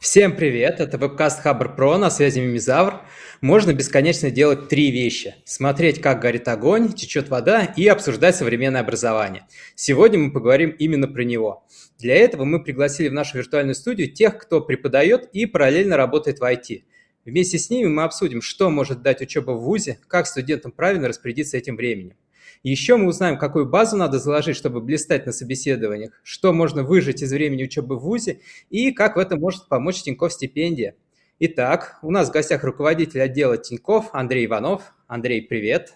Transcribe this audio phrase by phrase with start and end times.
[0.00, 3.02] Всем привет, это вебкаст Хабр Про, на связи Мимизавр.
[3.42, 5.34] Можно бесконечно делать три вещи.
[5.44, 9.46] Смотреть, как горит огонь, течет вода и обсуждать современное образование.
[9.74, 11.66] Сегодня мы поговорим именно про него.
[11.98, 16.44] Для этого мы пригласили в нашу виртуальную студию тех, кто преподает и параллельно работает в
[16.44, 16.84] IT.
[17.26, 21.58] Вместе с ними мы обсудим, что может дать учеба в ВУЗе, как студентам правильно распорядиться
[21.58, 22.16] этим временем.
[22.62, 27.32] Еще мы узнаем, какую базу надо заложить, чтобы блистать на собеседованиях, что можно выжить из
[27.32, 30.94] времени учебы в ВУЗе и как в этом может помочь Тинькофф стипендия.
[31.38, 34.92] Итак, у нас в гостях руководитель отдела Тинькофф Андрей Иванов.
[35.06, 35.94] Андрей, привет.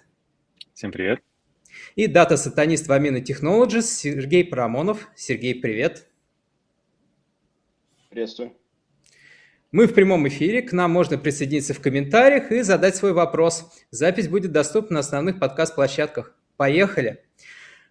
[0.72, 1.20] Всем привет.
[1.96, 5.08] И дата-сатанист в Amino Technologies Сергей Парамонов.
[5.14, 6.06] Сергей, привет.
[8.08, 8.55] Приветствую.
[9.70, 13.70] Мы в прямом эфире, к нам можно присоединиться в комментариях и задать свой вопрос.
[13.91, 16.34] Запись будет доступна на основных подкаст-площадках.
[16.56, 17.20] Поехали!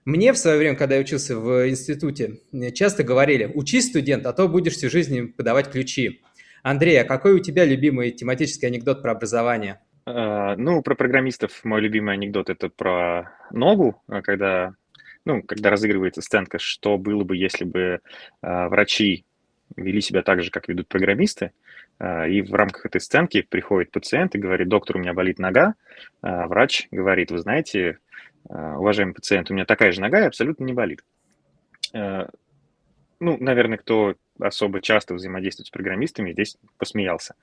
[0.06, 2.40] Мне в свое время, когда я учился в институте,
[2.74, 6.22] часто говорили, учись, студент, а то будешь всю жизнь подавать ключи.
[6.62, 9.80] Андрей, а какой у тебя любимый тематический анекдот про образование?
[10.06, 14.74] Uh, ну, про программистов мой любимый анекдот это про ногу, а когда,
[15.24, 18.00] ну, когда разыгрывается сценка, что было бы, если бы
[18.42, 19.26] врачи
[19.78, 21.52] вели себя так же, как ведут программисты,
[22.02, 25.76] и в рамках этой сценки приходит пациент и говорит, доктор, у меня болит нога,
[26.22, 28.03] врач говорит, вы знаете, Э,
[28.50, 31.04] уважаемый пациент, у меня такая же нога и абсолютно не болит.
[31.94, 32.28] Э,
[33.20, 37.36] ну, наверное, кто особо часто взаимодействует с программистами, здесь посмеялся.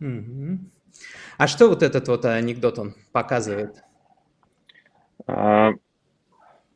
[0.00, 3.82] А что вот этот вот анекдот он показывает?
[5.26, 5.72] А,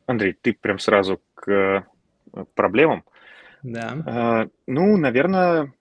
[0.05, 1.85] Андрей, ты прям сразу к
[2.53, 3.03] проблемам.
[3.61, 4.03] Да.
[4.05, 5.73] А, ну, наверное,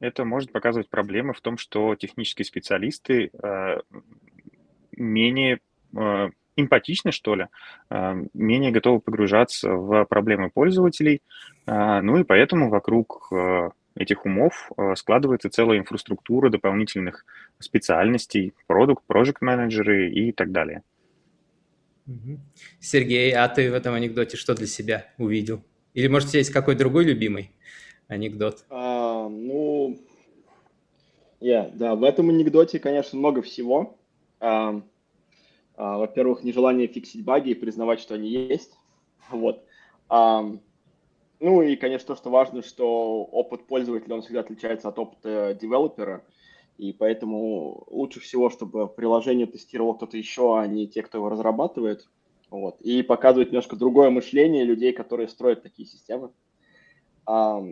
[0.00, 3.80] это может показывать проблемы в том, что технические специалисты э,
[4.96, 5.60] менее
[5.96, 7.46] э, эмпатичны, что ли,
[7.90, 11.22] э, менее готовы погружаться в проблемы пользователей,
[11.66, 17.24] э, ну и поэтому вокруг э, этих умов складывается целая инфраструктура дополнительных
[17.60, 20.82] специальностей, продукт, проект менеджеры и так далее.
[22.80, 25.62] Сергей, а ты в этом анекдоте что для себя увидел?
[25.94, 27.52] Или, может, у тебя есть какой другой любимый
[28.08, 28.64] анекдот?
[28.68, 29.96] А, ну,
[31.40, 33.96] я, yeah, да, в этом анекдоте, конечно, много всего.
[34.40, 34.80] А,
[35.76, 38.78] во-первых, нежелание фиксить баги и признавать, что они есть.
[39.30, 39.64] Вот.
[41.40, 46.24] Ну и, конечно, то, что важно, что опыт пользователя, он всегда отличается от опыта девелопера,
[46.78, 52.08] и поэтому лучше всего, чтобы приложение тестировал кто-то еще, а не те, кто его разрабатывает.
[52.50, 52.80] Вот.
[52.80, 56.30] И показывать немножко другое мышление людей, которые строят такие системы.
[57.26, 57.62] А,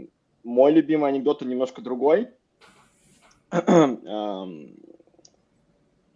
[0.44, 2.28] мой любимый анекдот, он немножко другой.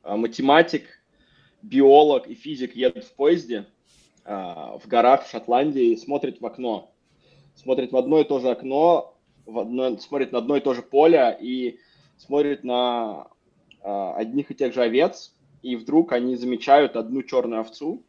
[0.07, 0.85] А, математик,
[1.63, 3.67] биолог и физик едут в поезде
[4.25, 6.93] а, в горах в Шотландии и смотрит в окно.
[7.57, 10.83] Смотрит в одно и то же окно, в одно, смотрит на одно и то же
[10.83, 11.81] поле и
[12.19, 13.27] смотрит на
[13.83, 18.05] а, одних и тех же овец, и вдруг они замечают одну черную овцу,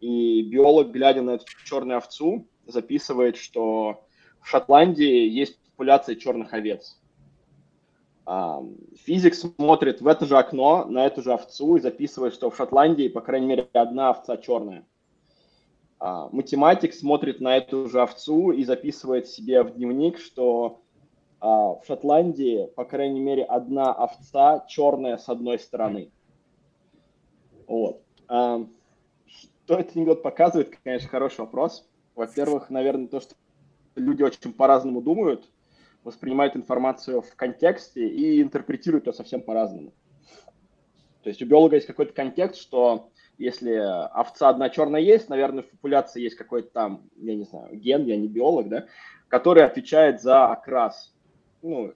[0.00, 4.04] и биолог, глядя на эту черную овцу, записывает, что
[4.40, 7.00] в Шотландии есть популяция черных овец.
[9.06, 13.08] Физик смотрит в это же окно, на эту же овцу и записывает, что в Шотландии,
[13.08, 14.86] по крайней мере, одна овца черная.
[15.98, 20.82] А, математик смотрит на эту же овцу и записывает себе в дневник, что
[21.40, 26.10] а, в Шотландии, по крайней мере, одна овца черная с одной стороны.
[27.66, 28.02] Вот.
[28.26, 28.68] Что
[29.68, 31.88] этот анекдот показывает, конечно, хороший вопрос.
[32.14, 33.34] Во-первых, наверное, то, что
[33.96, 35.48] люди очень по-разному думают–
[36.08, 39.92] воспринимают информацию в контексте и интерпретируют ее совсем по-разному.
[41.22, 45.68] То есть у биолога есть какой-то контекст, что если овца одна черная есть, наверное, в
[45.68, 48.86] популяции есть какой-то там, я не знаю, ген, я не биолог, да,
[49.28, 51.14] который отвечает за окрас.
[51.62, 51.92] Ну,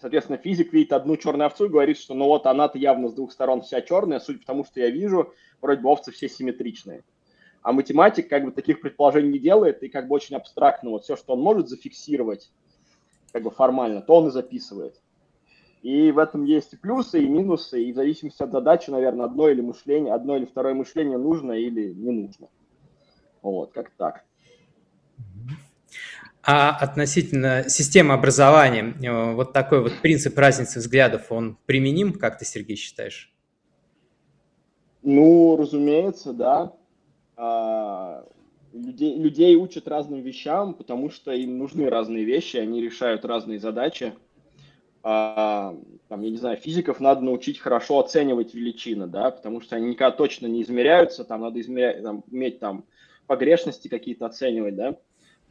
[0.00, 3.32] соответственно, физик видит одну черную овцу и говорит, что ну вот она-то явно с двух
[3.32, 7.04] сторон вся черная, судя по тому, что я вижу, вроде бы овцы все симметричные.
[7.62, 11.16] А математик как бы таких предположений не делает и как бы очень абстрактно вот все,
[11.16, 12.52] что он может зафиксировать,
[13.34, 14.94] как бы формально, то он и записывает.
[15.82, 19.48] И в этом есть и плюсы, и минусы, и в зависимости от задачи, наверное, одно
[19.48, 22.46] или мышление, одно или второе мышление нужно или не нужно.
[23.42, 24.24] Вот, как так.
[26.44, 32.44] А относительно системы образования, э, вот такой вот принцип разницы взглядов, он применим, как ты,
[32.44, 33.34] Сергей, считаешь?
[35.02, 36.72] Ну, разумеется, да.
[38.74, 44.14] Людей, людей учат разным вещам, потому что им нужны разные вещи, они решают разные задачи.
[45.04, 45.76] А,
[46.08, 50.10] там, я не знаю, физиков надо научить хорошо оценивать величины, да, потому что они никогда
[50.10, 52.84] точно не измеряются, там надо измерять, там, уметь там
[53.28, 54.96] погрешности какие-то оценивать, да.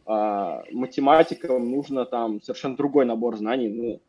[0.05, 4.01] а, математикам нужно там совершенно другой набор знаний, ну,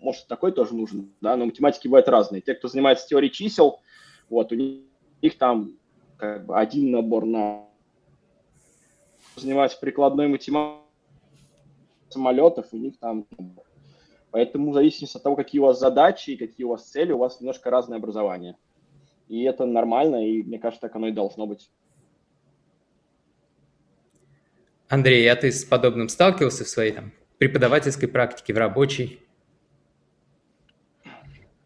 [0.00, 2.40] может, такой тоже нужен, да, но математики бывают разные.
[2.40, 3.82] Те, кто занимается теорией чисел,
[4.28, 4.80] вот, у них,
[5.22, 5.74] у них там
[6.16, 7.67] как бы один набор на
[9.38, 10.82] занимается прикладной математикой
[12.10, 13.26] самолетов, у них там
[14.30, 17.18] Поэтому в зависимости от того, какие у вас задачи и какие у вас цели, у
[17.18, 18.56] вас немножко разное образование.
[19.28, 21.70] И это нормально, и мне кажется, так оно и должно быть.
[24.88, 29.20] Андрей, а ты с подобным сталкивался в своей там, преподавательской практике, в рабочей?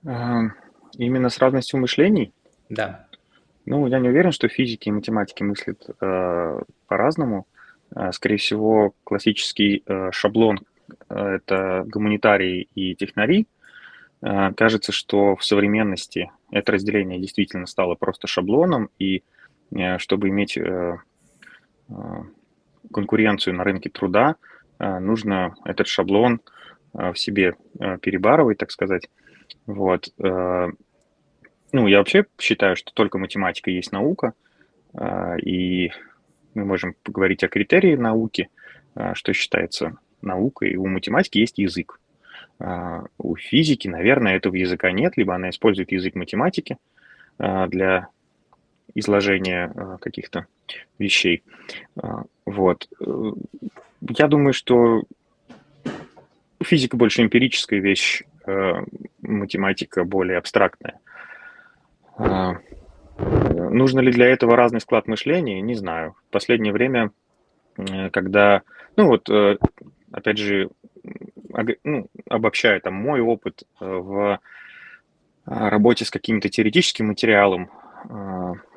[0.02, 2.32] Именно с разностью мышлений?
[2.68, 3.06] Да.
[3.64, 7.46] Ну, я не уверен, что физики и математики мыслят э, по-разному.
[7.94, 10.60] Э, скорее всего, классический э, шаблон
[11.08, 13.46] э, это гуманитарии и технари.
[14.22, 19.22] Э, кажется, что в современности это разделение действительно стало просто шаблоном, и
[19.74, 20.58] э, чтобы иметь
[22.92, 24.36] конкуренцию на рынке труда,
[24.78, 26.40] нужно этот шаблон
[26.94, 27.54] в себе
[28.00, 29.10] перебарывать, так сказать.
[29.66, 30.08] Вот.
[30.16, 34.32] Ну, я вообще считаю, что только математика есть наука,
[35.42, 35.90] и
[36.54, 38.48] мы можем поговорить о критерии науки,
[39.14, 40.76] что считается наукой.
[40.76, 41.98] У математики есть язык.
[43.18, 46.76] У физики, наверное, этого языка нет, либо она использует язык математики
[47.38, 48.08] для
[48.94, 50.46] изложения каких-то
[50.98, 51.42] вещей.
[52.44, 52.88] Вот.
[53.00, 53.32] Э,
[54.10, 55.02] я думаю, что
[56.62, 58.22] физика больше эмпирическая вещь,
[59.22, 60.98] математика более абстрактная.
[63.72, 65.60] А, нужно ли для этого разный склад мышления?
[65.60, 66.14] Не знаю.
[66.28, 67.10] В последнее время,
[67.76, 68.62] э, когда,
[68.96, 69.28] ну вот,
[70.12, 70.68] опять же,
[71.84, 74.38] ну, обобщая там мой опыт в
[75.44, 77.81] работе с каким-то теоретическим материалом, а,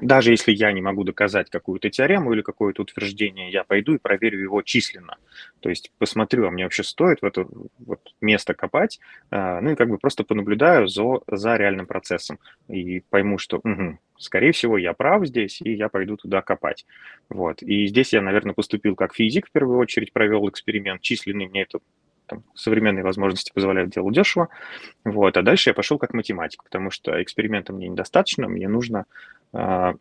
[0.01, 4.39] даже если я не могу доказать какую-то теорему или какое-то утверждение, я пойду и проверю
[4.39, 5.17] его численно.
[5.59, 7.47] То есть посмотрю, а мне вообще стоит в это
[7.79, 8.99] вот место копать,
[9.31, 13.97] а, ну и как бы просто понаблюдаю за, за реальным процессом и пойму, что угу,
[14.17, 16.85] скорее всего я прав здесь, и я пойду туда копать.
[17.29, 17.61] Вот.
[17.63, 21.79] И здесь я, наверное, поступил как физик в первую очередь, провел эксперимент численный, мне это
[22.27, 24.49] там, современные возможности позволяют делать дешево.
[25.03, 25.37] Вот.
[25.37, 29.05] А дальше я пошел как математик, потому что эксперимента мне недостаточно, мне нужно
[29.53, 29.93] э,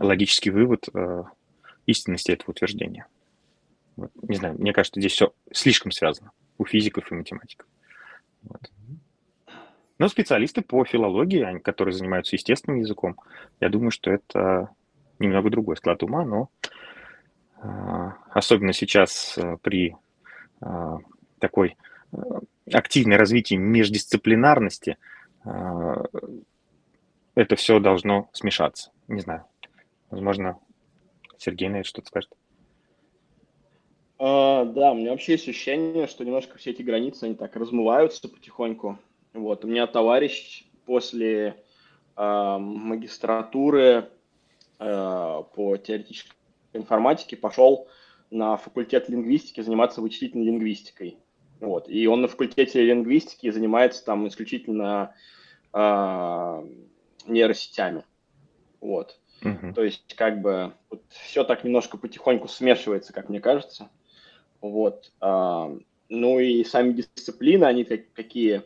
[0.00, 1.24] логический вывод э,
[1.86, 3.06] истинности этого утверждения.
[3.96, 4.10] Вот.
[4.22, 7.66] Не знаю, мне кажется, здесь все слишком связано у физиков и математиков.
[8.42, 8.70] Вот.
[9.98, 13.16] Но специалисты по филологии, которые занимаются естественным языком,
[13.60, 14.70] я думаю, что это
[15.18, 16.48] немного другой склад ума, но
[17.62, 19.96] э, особенно сейчас э, при
[21.42, 21.76] такой
[22.12, 22.16] э,
[22.72, 24.96] активное развитие междисциплинарности,
[25.44, 25.48] э,
[27.34, 28.92] это все должно смешаться.
[29.08, 29.44] Не знаю.
[30.10, 30.58] Возможно,
[31.36, 32.30] Сергей на это что-то скажет.
[34.18, 38.28] А, да, у меня вообще есть ощущение, что немножко все эти границы, они так размываются
[38.28, 38.98] потихоньку.
[39.32, 41.56] Вот, у меня товарищ после
[42.16, 44.10] э, магистратуры
[44.78, 46.36] э, по теоретической
[46.72, 47.88] информатике пошел
[48.30, 51.18] на факультет лингвистики заниматься вычислительной лингвистикой.
[51.62, 51.88] Вот.
[51.88, 55.14] И он на факультете лингвистики занимается там исключительно
[55.72, 56.66] э,
[57.26, 58.04] нейросетями.
[58.80, 59.20] Вот.
[59.42, 59.72] Uh-huh.
[59.72, 63.90] То есть, как бы, вот, все так немножко потихоньку смешивается, как мне кажется.
[64.60, 65.12] Вот.
[65.20, 65.72] А,
[66.08, 68.62] ну и сами дисциплины, они как, какие,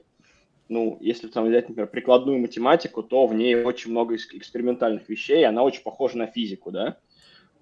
[0.71, 5.62] ну, если там взять, например, прикладную математику, то в ней очень много экспериментальных вещей, она
[5.62, 6.97] очень похожа на физику, да.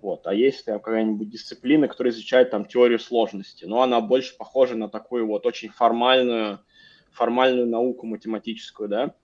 [0.04, 0.26] Вот.
[0.26, 4.90] А есть там какая-нибудь дисциплина, которая изучает там теорию сложности, но она больше похожа на
[4.90, 6.60] такую вот очень формальную,
[7.10, 9.14] формальную науку математическую, да.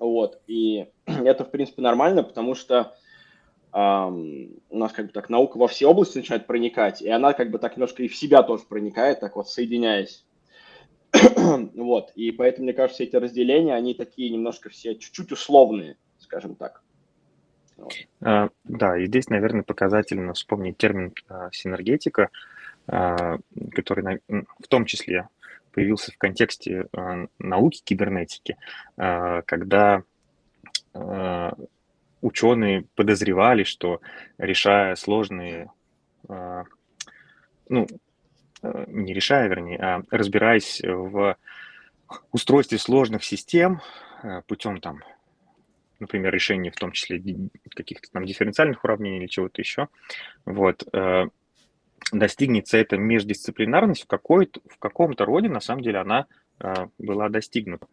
[0.00, 0.40] Вот.
[0.48, 2.96] И это, в принципе, нормально, потому что
[3.72, 7.52] эм, у нас как бы так наука во все области начинает проникать, и она как
[7.52, 10.26] бы так немножко и в себя тоже проникает, так вот соединяясь.
[11.76, 12.10] вот.
[12.16, 16.83] И поэтому, мне кажется, эти разделения, они такие немножко все чуть-чуть условные, скажем так.
[18.20, 22.30] А, да, и здесь, наверное, показательно вспомнить термин а, синергетика,
[22.86, 23.38] а,
[23.72, 25.28] который в том числе
[25.72, 26.86] появился в контексте
[27.40, 28.56] науки кибернетики,
[28.94, 30.04] когда
[32.22, 34.00] ученые подозревали, что
[34.38, 35.72] решая сложные,
[36.28, 37.88] ну,
[38.62, 41.36] не решая, вернее, а разбираясь в
[42.30, 43.80] устройстве сложных систем
[44.46, 45.02] путем там
[46.00, 47.22] например, решение в том числе
[47.74, 49.88] каких-то там дифференциальных уравнений или чего-то еще,
[50.44, 51.24] вот, э,
[52.12, 56.26] достигнется эта междисциплинарность в, какой-то, в каком-то роде, на самом деле, она
[56.60, 57.86] э, была достигнута.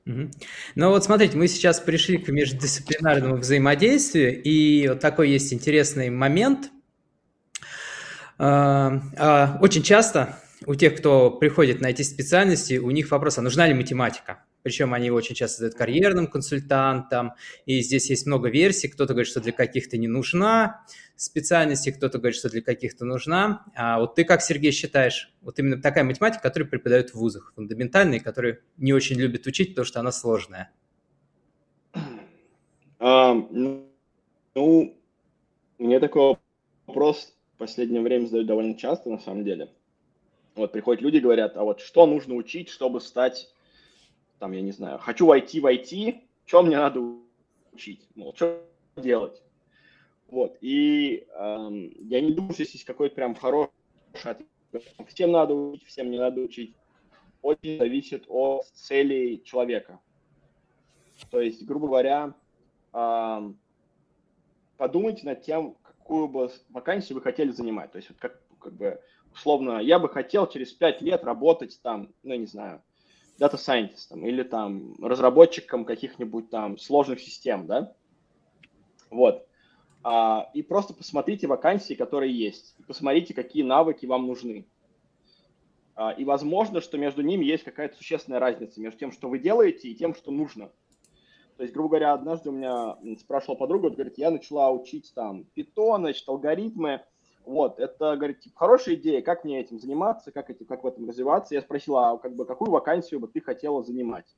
[0.76, 6.72] Ну вот смотрите, мы сейчас пришли к междисциплинарному взаимодействию, и вот такой есть интересный момент.
[8.38, 13.68] А, очень часто у тех, кто приходит на эти специальности, у них вопрос, а нужна
[13.68, 14.44] ли математика?
[14.64, 17.34] Причем они очень часто задают карьерным консультантам,
[17.66, 18.88] и здесь есть много версий.
[18.88, 23.66] Кто-то говорит, что для каких-то не нужна специальности, кто-то говорит, что для каких-то нужна.
[23.76, 28.20] А вот ты как, Сергей, считаешь, вот именно такая математика, которую преподают в вузах, фундаментальные,
[28.20, 30.72] которые не очень любят учить, потому что она сложная?
[33.00, 33.88] Um,
[34.56, 34.98] ну,
[35.78, 36.38] мне такой
[36.88, 39.70] вопрос в последнее время задают довольно часто, на самом деле.
[40.56, 43.50] Вот приходят люди, говорят, а вот что нужно учить, чтобы стать
[44.42, 47.00] там, я не знаю, хочу войти в IT, что мне надо
[47.72, 48.60] учить, мол, что
[48.98, 49.40] делать.
[50.30, 53.70] Вот, и эм, я не думаю, что здесь какой-то прям хороший
[54.24, 54.48] ответ.
[55.10, 56.76] Всем надо учить, всем не надо учить.
[57.44, 60.00] Очень зависит от целей человека.
[61.30, 62.34] То есть, грубо говоря,
[62.94, 63.60] эм,
[64.78, 67.92] подумайте над тем, какую бы вакансию вы хотели занимать.
[67.92, 69.00] То есть, вот как, как бы,
[69.36, 72.82] условно, я бы хотел через пять лет работать там, ну, не знаю,
[73.38, 77.94] дата сайентистом или там разработчиком каких-нибудь там сложных систем, да,
[79.10, 79.46] вот.
[80.04, 84.66] А, и просто посмотрите вакансии, которые есть, и посмотрите, какие навыки вам нужны.
[85.96, 89.90] А, и возможно, что между ними есть какая-то существенная разница между тем, что вы делаете,
[89.90, 90.72] и тем, что нужно.
[91.58, 96.02] То есть, грубо говоря, однажды у меня спрашивала подруга, говорит, я начала учить там питон,
[96.02, 97.04] значит, алгоритмы,
[97.46, 101.08] вот, это, говорит, типа, хорошая идея, как мне этим заниматься, как, эти, как в этом
[101.08, 101.56] развиваться.
[101.56, 104.36] Я спросила, а как бы, какую вакансию бы ты хотела занимать?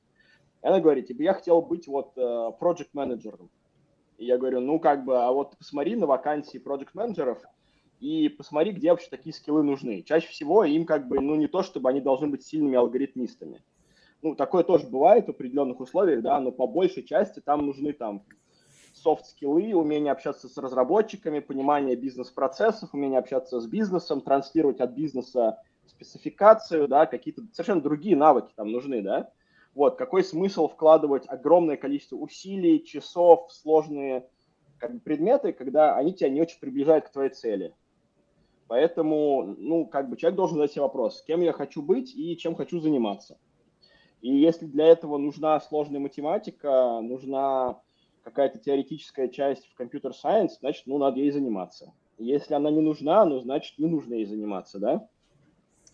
[0.62, 3.50] И она говорит, типа, я хотел быть вот э, project менеджером.
[4.16, 7.42] И я говорю, ну, как бы, а вот посмотри на вакансии project менеджеров
[8.00, 10.02] и посмотри, где вообще такие скиллы нужны.
[10.02, 13.62] Чаще всего им как бы, ну, не то, чтобы они должны быть сильными алгоритмистами.
[14.22, 18.24] Ну, такое тоже бывает в определенных условиях, да, но по большей части там нужны там
[18.94, 26.88] софт-скиллы, умение общаться с разработчиками, понимание бизнес-процессов, умение общаться с бизнесом, транслировать от бизнеса спецификацию,
[26.88, 29.30] да, какие-то совершенно другие навыки там нужны, да.
[29.74, 34.28] Вот, какой смысл вкладывать огромное количество усилий, часов, сложные
[34.78, 37.74] как бы, предметы, когда они тебя не очень приближают к твоей цели.
[38.68, 42.54] Поэтому, ну, как бы человек должен задать себе вопрос, кем я хочу быть и чем
[42.54, 43.36] хочу заниматься.
[44.22, 47.80] И если для этого нужна сложная математика, нужна
[48.24, 51.92] какая-то теоретическая часть в компьютер-сайенс, значит, ну, надо ей заниматься.
[52.18, 55.08] Если она не нужна, ну, значит, не нужно ей заниматься, да?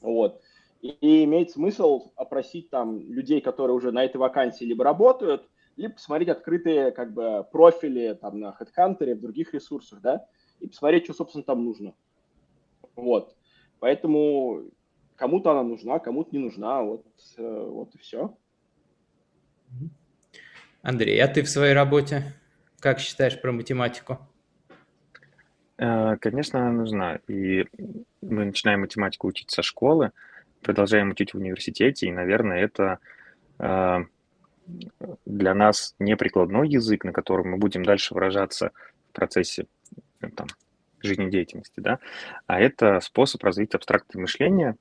[0.01, 0.41] Вот.
[0.81, 5.95] И, и имеет смысл опросить там людей, которые уже на этой вакансии либо работают, либо
[5.95, 10.27] посмотреть открытые как бы профили там на HeadHunter, в других ресурсах, да,
[10.61, 11.95] и посмотреть, что, собственно, там нужно.
[12.95, 13.35] Вот.
[13.81, 14.71] Поэтому
[15.17, 17.07] кому-то она нужна, кому-то не нужна, вот,
[17.39, 18.37] э, вот и все.
[20.83, 22.35] Андрей, а ты в своей работе
[22.81, 24.19] как считаешь про математику?
[25.77, 27.19] Э, конечно, она нужна.
[27.29, 27.67] И
[28.23, 30.13] мы начинаем математику учить со школы,
[30.63, 32.99] продолжаем учить в университете, и, наверное, это
[33.59, 33.99] э,
[35.27, 38.73] для нас не прикладной язык, на котором мы будем дальше выражаться
[39.11, 39.67] в процессе
[40.23, 40.49] э, там,
[41.03, 41.99] жизнедеятельности, да,
[42.47, 44.77] а это способ развить абстрактное мышление.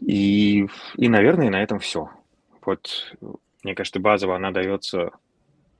[0.00, 0.66] И,
[0.96, 2.10] и, наверное, на этом все.
[2.62, 3.16] Вот,
[3.62, 5.10] мне кажется, базово она дается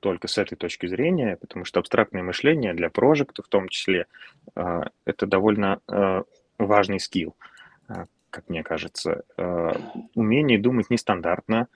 [0.00, 4.06] только с этой точки зрения, потому что абстрактное мышление для прожекта в том числе
[4.56, 6.22] э, это довольно э,
[6.58, 7.36] важный скилл,
[7.88, 9.24] э, как мне кажется.
[10.14, 11.66] Умение думать нестандартно,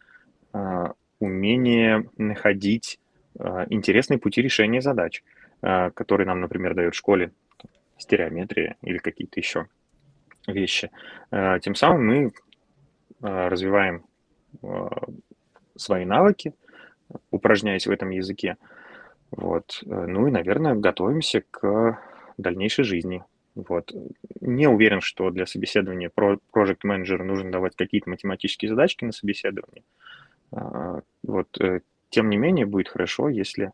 [1.18, 3.00] умение находить
[3.70, 5.25] интересные пути решения задач,
[5.61, 7.32] которые нам, например, дают в школе
[7.99, 9.66] стереометрия или какие-то еще
[10.46, 10.92] вещи.
[11.32, 12.32] Тем самым мы
[13.20, 14.04] развиваем
[15.76, 16.54] свои навыки,
[17.30, 18.56] упражняясь в этом языке.
[19.30, 19.80] Вот.
[19.84, 21.99] Ну и, наверное, готовимся к
[22.38, 23.25] дальнейшей жизни.
[23.54, 23.92] Вот.
[24.40, 29.84] Не уверен, что для собеседования Project Manager нужно давать какие-то математические задачки на собеседование.
[30.50, 31.61] А, вот.
[31.61, 31.80] Э,
[32.11, 33.73] тем не менее, будет хорошо, если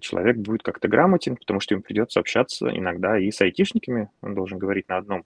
[0.00, 4.10] человек будет как-то грамотен, потому что ему придется общаться иногда и с айтишниками.
[4.20, 5.24] Он должен говорить на одном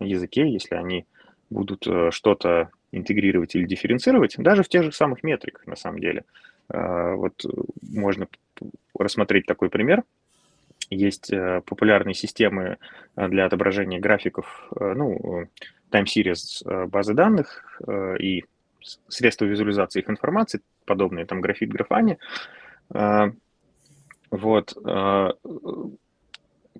[0.00, 1.06] языке, если они
[1.50, 6.24] будут э, что-то интегрировать или дифференцировать, даже в тех же самых метриках, на самом деле.
[6.68, 7.44] А, вот
[7.82, 8.28] можно
[8.98, 10.02] рассмотреть такой пример.
[10.90, 12.76] Есть э, популярные системы
[13.16, 15.48] э, для отображения графиков, ну,
[15.90, 17.80] time series базы данных
[18.20, 18.44] и
[19.08, 22.18] средства визуализации их информации, подобные там графит, графане.
[22.90, 23.30] А,
[24.30, 24.76] вот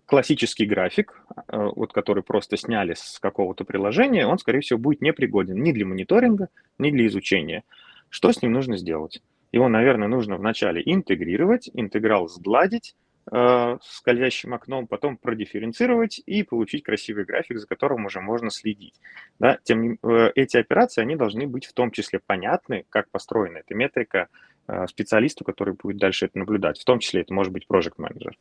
[0.06, 5.62] классический график, э, вот который просто сняли с какого-то приложения, он, скорее всего, будет непригоден
[5.62, 7.64] ни для мониторинга, ни для изучения.
[8.10, 9.22] Что с ним нужно сделать?
[9.52, 12.96] Его, наверное, нужно вначале интегрировать, интеграл сгладить,
[13.32, 18.94] э, скользящим окном, потом продифференцировать и получить красивый график, за которым уже можно следить.
[19.38, 19.58] Да?
[19.62, 24.28] Тем э, эти операции, они должны быть в том числе понятны, как построена эта метрика
[24.66, 26.78] э, специалисту, который будет дальше это наблюдать.
[26.78, 28.36] В том числе это может быть project менеджер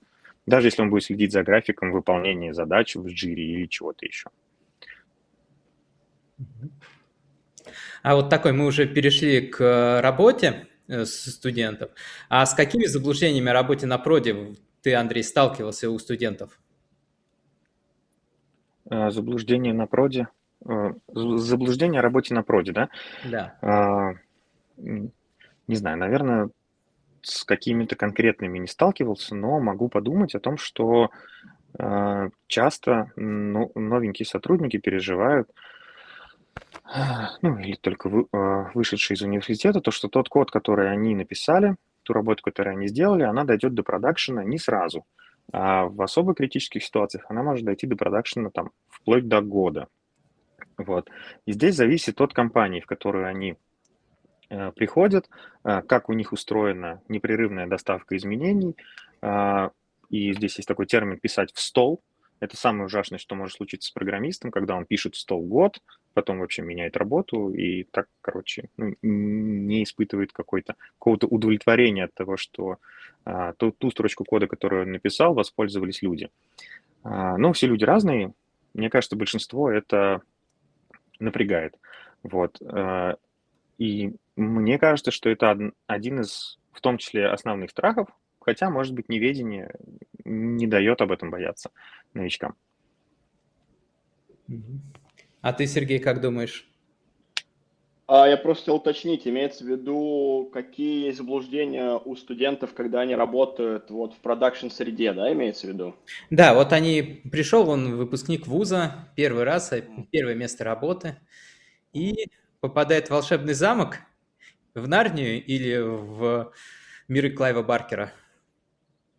[0.45, 4.29] даже если он будет следить за графиком выполнения задач в джире или чего-то еще.
[8.01, 11.91] А вот такой мы уже перешли к работе э, с студентов.
[12.27, 16.59] А с какими заблуждениями о работе на проде ты, Андрей, сталкивался у студентов?
[18.89, 20.27] Э, заблуждение на проде?
[20.67, 22.89] Э, заблуждение о работе на проде, да?
[23.23, 23.57] Да.
[23.61, 24.13] А,
[24.77, 26.49] не знаю, наверное,
[27.23, 31.09] с какими-то конкретными не сталкивался, но могу подумать о том, что
[31.79, 35.49] э, часто ну, новенькие сотрудники переживают,
[37.41, 41.75] ну или только вы, э, вышедшие из университета, то, что тот код, который они написали,
[42.03, 45.05] ту работу, которую они сделали, она дойдет до продакшена не сразу.
[45.51, 49.87] А в особо критических ситуациях она может дойти до продакшена там вплоть до года.
[50.77, 51.09] Вот.
[51.45, 53.55] И здесь зависит от компании, в которую они
[54.75, 55.29] приходят,
[55.63, 58.75] э, как у них устроена непрерывная доставка изменений.
[59.21, 59.69] Э,
[60.09, 62.01] и здесь есть такой термин «писать в стол».
[62.39, 65.79] Это самое ужасное, что может случиться с программистом, когда он пишет в стол год,
[66.13, 72.35] потом вообще меняет работу и так, короче, ну, не испытывает какой-то, какого-то удовлетворения от того,
[72.35, 72.79] что
[73.23, 76.29] а, ту, ту строчку кода, которую он написал, воспользовались люди.
[77.03, 78.33] А, но все люди разные.
[78.73, 80.21] Мне кажется, большинство это
[81.19, 81.75] напрягает.
[82.23, 82.59] Вот.
[83.77, 88.09] И мне кажется, что это один из, в том числе, основных страхов,
[88.39, 89.73] хотя, может быть, неведение
[90.25, 91.71] не дает об этом бояться
[92.13, 92.55] новичкам.
[95.41, 96.69] А ты, Сергей, как думаешь?
[98.05, 103.15] А я просто хотел уточнить, имеется в виду, какие есть заблуждения у студентов, когда они
[103.15, 105.95] работают вот в продакшн-среде, да, имеется в виду?
[106.29, 109.73] Да, вот они, пришел он выпускник вуза, первый раз,
[110.11, 111.15] первое место работы,
[111.93, 112.27] и
[112.59, 113.99] попадает в волшебный замок,
[114.75, 116.51] в Нарнию или в
[117.07, 118.11] миры Клайва Баркера?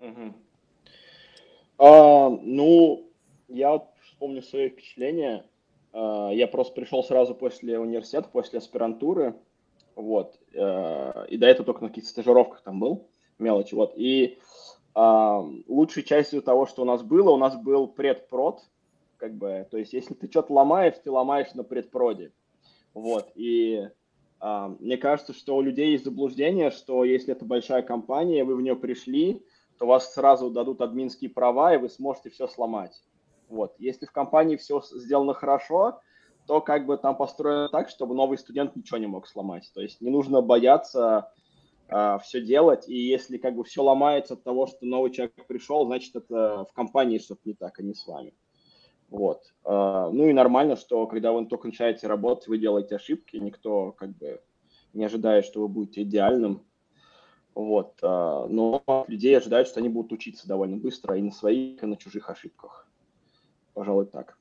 [0.00, 0.34] Угу.
[1.78, 3.10] А, ну,
[3.48, 5.44] я вот вспомню свои впечатления.
[5.92, 9.36] А, я просто пришел сразу после университета, после аспирантуры,
[9.96, 14.38] вот, а, и до этого только на каких-то стажировках там был, мелочи, вот, и
[14.94, 18.60] а, лучшей частью того, что у нас было, у нас был предпрод,
[19.18, 22.32] как бы, то есть если ты что-то ломаешь, ты ломаешь на предпроде,
[22.92, 23.88] вот, и
[24.80, 28.76] мне кажется, что у людей есть заблуждение, что если это большая компания, вы в нее
[28.76, 29.42] пришли,
[29.78, 33.02] то вас сразу дадут админские права, и вы сможете все сломать.
[33.48, 33.74] Вот.
[33.78, 36.00] Если в компании все сделано хорошо,
[36.46, 39.70] то как бы там построено так, чтобы новый студент ничего не мог сломать.
[39.74, 41.32] То есть не нужно бояться
[41.88, 45.86] э, все делать, и если как бы все ломается от того, что новый человек пришел,
[45.86, 48.34] значит это в компании что-то не так, а не с вами.
[49.14, 49.54] Вот.
[49.62, 54.10] А, ну и нормально, что когда вы только начинаете работать, вы делаете ошибки, никто как
[54.16, 54.40] бы
[54.92, 56.66] не ожидает, что вы будете идеальным.
[57.54, 57.96] Вот.
[58.02, 61.96] А, но людей ожидают, что они будут учиться довольно быстро и на своих, и на
[61.96, 62.88] чужих ошибках.
[63.72, 64.36] Пожалуй, так.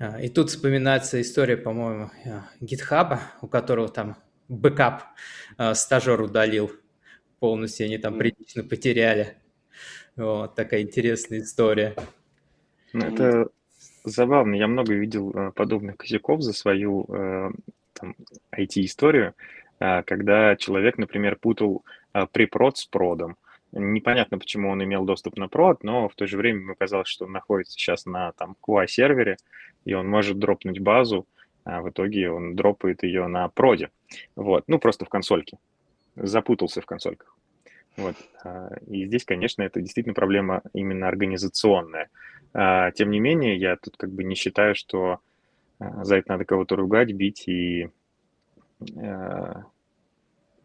[0.00, 2.10] А, и тут вспоминается история, по-моему,
[2.60, 4.16] GitHub а, у которого там
[4.48, 5.04] бэкап
[5.74, 6.72] стажер удалил
[7.38, 9.36] полностью, они там прилично потеряли.
[10.16, 11.94] Вот такая интересная история.
[12.94, 13.48] Ну, это
[14.04, 14.54] забавно.
[14.54, 17.50] Я много видел э, подобных косяков за свою э,
[17.92, 18.14] там,
[18.56, 19.34] IT-историю,
[19.80, 21.84] э, когда человек, например, путал
[22.30, 23.36] препрод с продом.
[23.72, 27.24] Непонятно, почему он имел доступ на прод, но в то же время ему казалось, что
[27.24, 29.38] он находится сейчас на там QA-сервере,
[29.84, 31.26] и он может дропнуть базу,
[31.64, 33.90] а в итоге он дропает ее на проде.
[34.36, 35.58] Вот, ну просто в консольке.
[36.14, 37.36] Запутался в консольках.
[37.96, 38.14] Вот.
[38.86, 42.08] И здесь, конечно, это действительно проблема именно организационная.
[42.54, 45.18] А, тем не менее, я тут как бы не считаю, что
[45.80, 47.90] а, за это надо кого-то ругать, бить и...
[48.96, 49.64] А,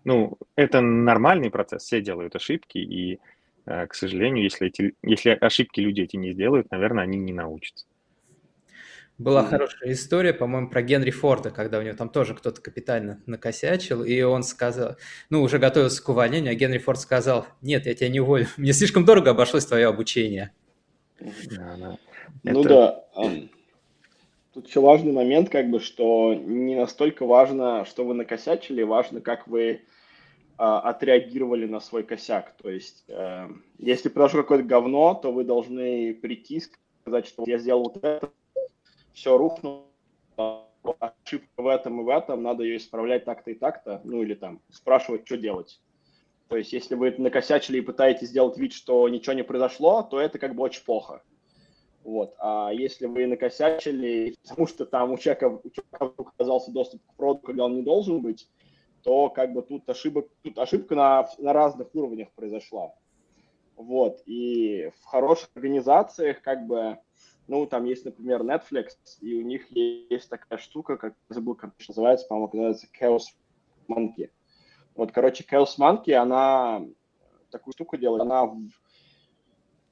[0.05, 3.19] ну, это нормальный процесс, все делают ошибки, и,
[3.65, 7.85] к сожалению, если, эти, если ошибки люди эти не сделают, наверное, они не научатся.
[9.19, 14.05] Была хорошая история, по-моему, про Генри Форда, когда у него там тоже кто-то капитально накосячил,
[14.05, 14.95] и он сказал,
[15.29, 18.71] ну, уже готовился к увольнению, а Генри Форд сказал, нет, я тебя не уволю, мне
[18.71, 20.53] слишком дорого обошлось твое обучение.
[22.43, 23.05] Ну да.
[24.53, 29.47] Тут еще важный момент, как бы, что не настолько важно, что вы накосячили, важно, как
[29.47, 29.81] вы
[30.57, 32.55] а, отреагировали на свой косяк.
[32.57, 36.61] То есть, э, если произошло какое-то говно, то вы должны прийти,
[37.01, 38.29] сказать, что я сделал вот это,
[39.13, 39.85] все рухнуло,
[40.99, 44.61] ошибка в этом и в этом, надо ее исправлять так-то и так-то, ну или там
[44.69, 45.79] спрашивать, что делать.
[46.49, 50.39] То есть, если вы накосячили и пытаетесь сделать вид, что ничего не произошло, то это
[50.39, 51.21] как бы очень плохо.
[52.03, 52.33] Вот.
[52.39, 57.47] А если вы накосячили, потому что там у человека, у человека оказался доступ к продукту,
[57.47, 58.49] когда он не должен быть,
[59.03, 62.95] то как бы тут, ошибок, тут ошибка на, на разных уровнях произошла.
[63.75, 64.23] Вот.
[64.25, 66.97] И в хороших организациях как бы,
[67.47, 68.89] ну, там есть, например, Netflix,
[69.21, 73.23] и у них есть такая штука, как, забыл, как называется, по-моему, называется Chaos
[73.87, 74.31] Monkey.
[74.99, 76.85] Вот, короче, Chaos Monkey, она
[77.51, 78.53] такую штуку делает, она,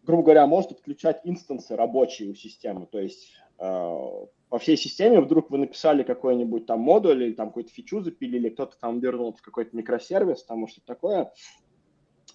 [0.04, 2.88] грубо говоря, может отключать инстансы рабочие у системы.
[2.88, 7.72] То есть э, по всей системе вдруг вы написали какой-нибудь там модуль или там какую-то
[7.72, 11.34] фичу запилили, кто-то там вернул в какой-то микросервис, там что-то такое,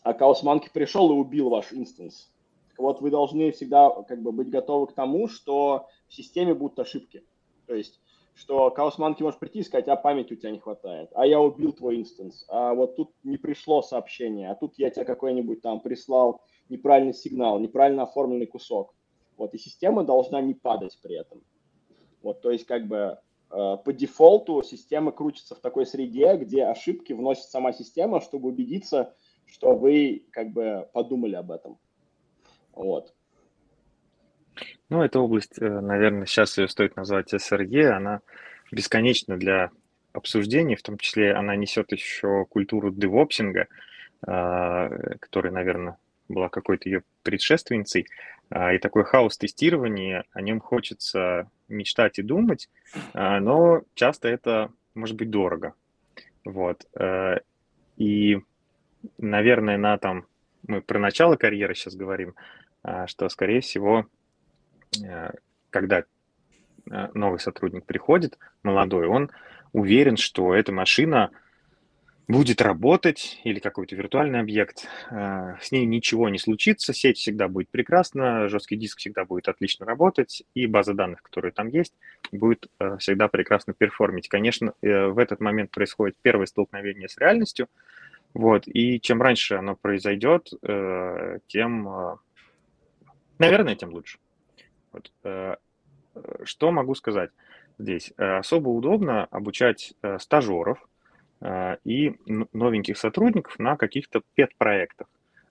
[0.03, 2.33] а Chaos Monkey пришел и убил ваш инстанс.
[2.79, 7.23] Вот вы должны всегда как бы быть готовы к тому, что в системе будут ошибки.
[7.67, 8.01] То есть
[8.35, 11.41] что Chaos Monkey может прийти и сказать, а памяти у тебя не хватает, а я
[11.41, 15.81] убил твой инстанс, а вот тут не пришло сообщение, а тут я тебе какой-нибудь там
[15.81, 18.95] прислал неправильный сигнал, неправильно оформленный кусок.
[19.37, 21.43] Вот, и система должна не падать при этом.
[22.23, 23.19] Вот, то есть как бы
[23.51, 29.15] э, по дефолту система крутится в такой среде, где ошибки вносит сама система, чтобы убедиться,
[29.47, 31.79] что вы как бы подумали об этом.
[32.73, 33.15] Вот.
[34.89, 38.21] Ну, эта область, э, наверное, сейчас ее стоит назвать СРЕ, она
[38.71, 39.71] бесконечна для
[40.13, 43.69] обсуждений, в том числе она несет еще культуру девопсинга,
[44.27, 44.89] а,
[45.21, 45.97] которая, наверное,
[46.29, 48.07] была какой-то ее предшественницей,
[48.51, 52.69] а, и такой хаос тестирования, о нем хочется мечтать и думать,
[53.15, 55.75] а, но часто это может быть дорого.
[56.45, 56.87] Вот.
[56.95, 57.39] Э,
[57.97, 58.39] и,
[59.17, 60.27] наверное, на там,
[60.67, 62.35] мы про начало карьеры сейчас говорим,
[63.07, 64.07] что, скорее всего,
[65.73, 66.05] когда
[66.91, 69.31] э, новый сотрудник приходит, молодой, он
[69.73, 71.31] уверен, что эта машина
[72.29, 77.69] будет работать или какой-то виртуальный объект, э, с ней ничего не случится, сеть всегда будет
[77.71, 81.95] прекрасна, жесткий диск всегда будет отлично работать, и база данных, которая там есть,
[82.31, 84.29] будет всегда прекрасно перформить.
[84.29, 87.69] Конечно, в этот момент происходит первое столкновение с реальностью,
[88.35, 90.51] вот, и чем раньше оно произойдет,
[91.49, 92.19] тем,
[93.39, 94.19] наверное, тем лучше.
[94.93, 95.13] Вот.
[95.25, 95.57] Э,
[96.45, 97.31] что могу сказать
[97.79, 98.13] здесь?
[98.17, 100.79] Э, особо удобно обучать э, стажеров
[101.83, 102.15] и
[102.53, 105.09] новеньких сотрудников на каких-то пет-проектах.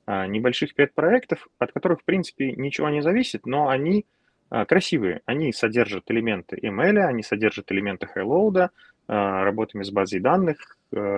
[0.08, 4.06] Небольших пет-проектов, от которых, в принципе, ничего не зависит, но они
[4.50, 5.20] красивые.
[5.26, 8.70] Они содержат элементы ML, они содержат элементы Highload,
[9.08, 10.78] работами с базой данных,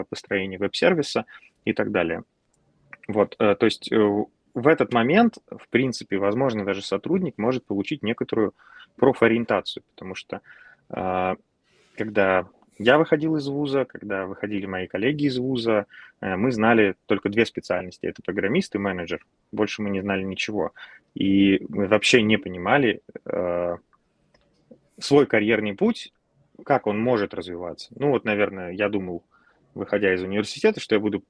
[0.09, 1.25] построение веб-сервиса
[1.65, 2.23] и так далее.
[3.07, 3.91] Вот, то есть
[4.53, 8.53] в этот момент, в принципе, возможно, даже сотрудник может получить некоторую
[8.95, 10.41] профориентацию, потому что
[10.89, 11.35] а,
[11.97, 15.85] когда я выходил из вуза, когда выходили мои коллеги из вуза,
[16.21, 18.05] э, мы знали только две специальности.
[18.05, 19.23] Это программист и менеджер.
[19.51, 20.73] Больше мы не знали ничего.
[21.13, 23.77] И мы вообще не понимали э,
[24.99, 26.13] свой карьерный путь,
[26.65, 27.89] как он может развиваться.
[27.95, 29.23] Ну вот, наверное, я думал,
[29.75, 31.23] выходя из университета, что я буду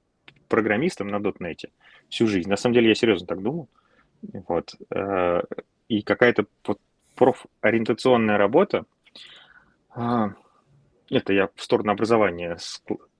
[0.47, 1.69] программистом на дотнете
[2.10, 2.49] всю жизнь.
[2.49, 3.69] На самом деле я серьезно так думал.
[4.21, 4.75] Вот.
[4.89, 5.41] Э,
[5.88, 6.45] и какая-то
[7.15, 8.86] профориентационная работа,
[9.89, 10.34] а,
[11.10, 12.58] это я в сторону образования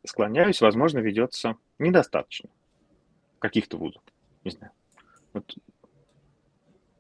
[0.06, 2.50] склоняюсь, возможно, ведется недостаточно
[3.40, 4.02] каких-то вузов.
[4.44, 4.72] Не знаю.
[5.34, 5.56] Вот.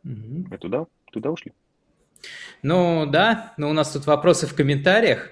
[0.03, 0.47] Угу.
[0.49, 1.53] Мы туда, туда ушли.
[2.61, 5.31] Ну да, но у нас тут вопросы в комментариях.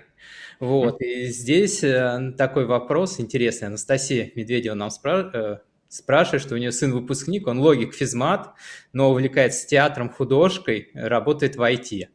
[0.62, 3.70] Вот, и здесь э, такой вопрос интересный.
[3.70, 8.54] Анастасия Медведева нам спра- э, спрашивает, что у нее сын выпускник, он логик физмат,
[8.94, 12.10] но увлекается театром, художкой, работает в IT.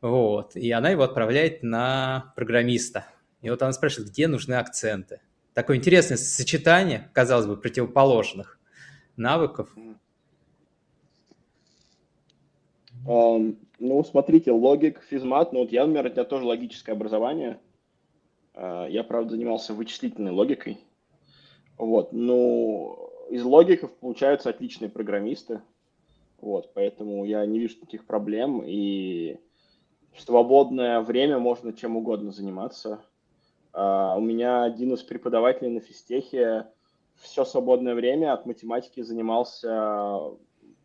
[0.00, 3.08] Вот, и она его отправляет на программиста.
[3.42, 5.18] И вот она спрашивает, где нужны акценты.
[5.52, 8.60] Такое интересное сочетание, казалось бы, противоположных
[9.16, 9.74] навыков.
[13.78, 17.58] Ну, смотрите, логик, физмат, ну вот я, например, у меня тоже логическое образование.
[18.54, 20.78] Uh, я, правда, занимался вычислительной логикой.
[21.76, 25.60] Вот, ну, из логиков получаются отличные программисты.
[26.40, 28.62] Вот, поэтому я не вижу таких проблем.
[28.64, 29.38] И
[30.12, 33.04] в свободное время можно чем угодно заниматься.
[33.74, 36.66] Uh, у меня один из преподавателей на физтехе
[37.16, 40.20] все свободное время от математики занимался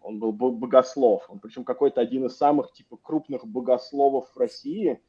[0.02, 5.00] он был богослов, он причем какой-то один из самых типа крупных богословов в России,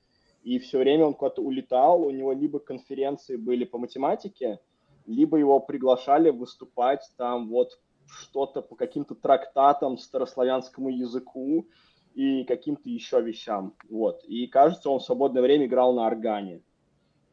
[0.43, 4.61] и все время он куда-то улетал, у него либо конференции были по математике,
[5.07, 11.67] либо его приглашали выступать там вот что-то по каким-то трактатам старославянскому языку
[12.15, 14.23] и каким-то еще вещам, вот.
[14.25, 16.63] И кажется, он в свободное время играл на органе,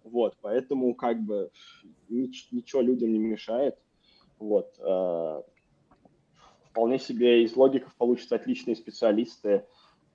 [0.03, 0.37] вот.
[0.41, 1.51] Поэтому как бы
[2.09, 3.77] нич- ничего людям не мешает.
[4.39, 4.79] Вот.
[6.71, 9.63] Вполне себе из логиков получатся отличные специалисты.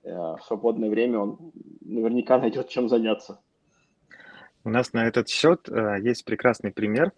[0.03, 3.39] Э, в свободное время он наверняка найдет чем заняться.
[4.63, 7.11] У нас на этот счет э, есть прекрасный пример.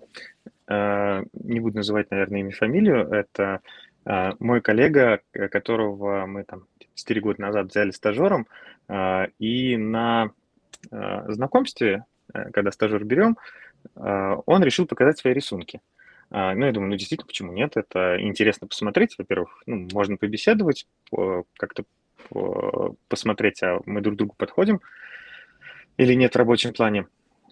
[0.68, 3.10] Э, не буду называть, наверное, имя, фамилию.
[3.12, 3.62] Это
[4.40, 8.48] мой коллега, которого мы там 4 года назад взяли стажером,
[9.38, 10.32] и на
[10.90, 12.06] знакомстве,
[12.54, 13.36] когда стажер берем,
[13.96, 15.82] он решил показать свои рисунки.
[16.30, 17.78] А, ну, я думаю, ну, действительно, почему нет?
[17.78, 19.16] Это интересно посмотреть.
[19.18, 20.88] Во-первых, ну, можно побеседовать,
[21.58, 21.84] как-то
[23.08, 24.82] посмотреть, а мы друг другу подходим
[25.98, 27.08] или нет в рабочем плане.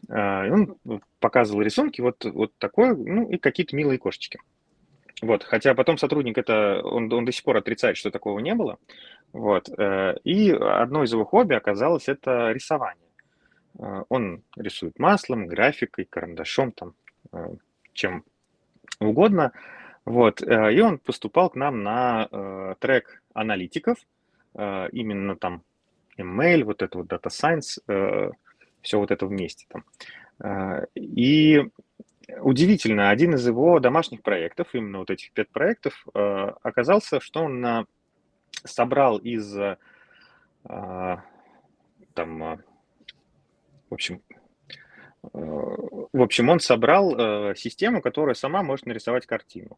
[0.09, 0.77] А, он
[1.19, 4.39] показывал рисунки вот, вот такой, ну, и какие-то милые кошечки.
[5.21, 8.77] Вот, хотя потом сотрудник это, он, он до сих пор отрицает, что такого не было.
[9.31, 13.07] Вот, э, и одно из его хобби оказалось это рисование.
[13.79, 16.95] Э, он рисует маслом, графикой, карандашом, там,
[17.31, 17.55] э,
[17.93, 18.25] чем
[18.99, 19.51] угодно.
[20.05, 23.97] Вот, э, и он поступал к нам на э, трек аналитиков,
[24.53, 25.63] э, именно там
[26.17, 28.33] email, вот это вот data science,
[28.81, 29.83] все вот это вместе там.
[30.95, 31.69] И
[32.39, 37.85] удивительно, один из его домашних проектов, именно вот этих пять проектов, оказался, что он
[38.63, 39.57] собрал из
[40.63, 41.37] там,
[42.13, 42.59] в
[43.89, 44.21] общем,
[45.33, 49.77] в общем, он собрал э, систему, которая сама может нарисовать картину.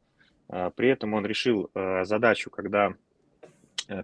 [0.49, 2.93] Э, при этом он решил э, задачу, когда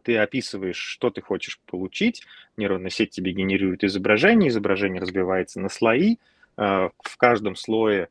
[0.04, 2.26] ты описываешь, что ты хочешь получить,
[2.56, 6.18] нейронная сеть тебе генерирует изображение, изображение разбивается на слои,
[6.56, 8.08] в каждом слое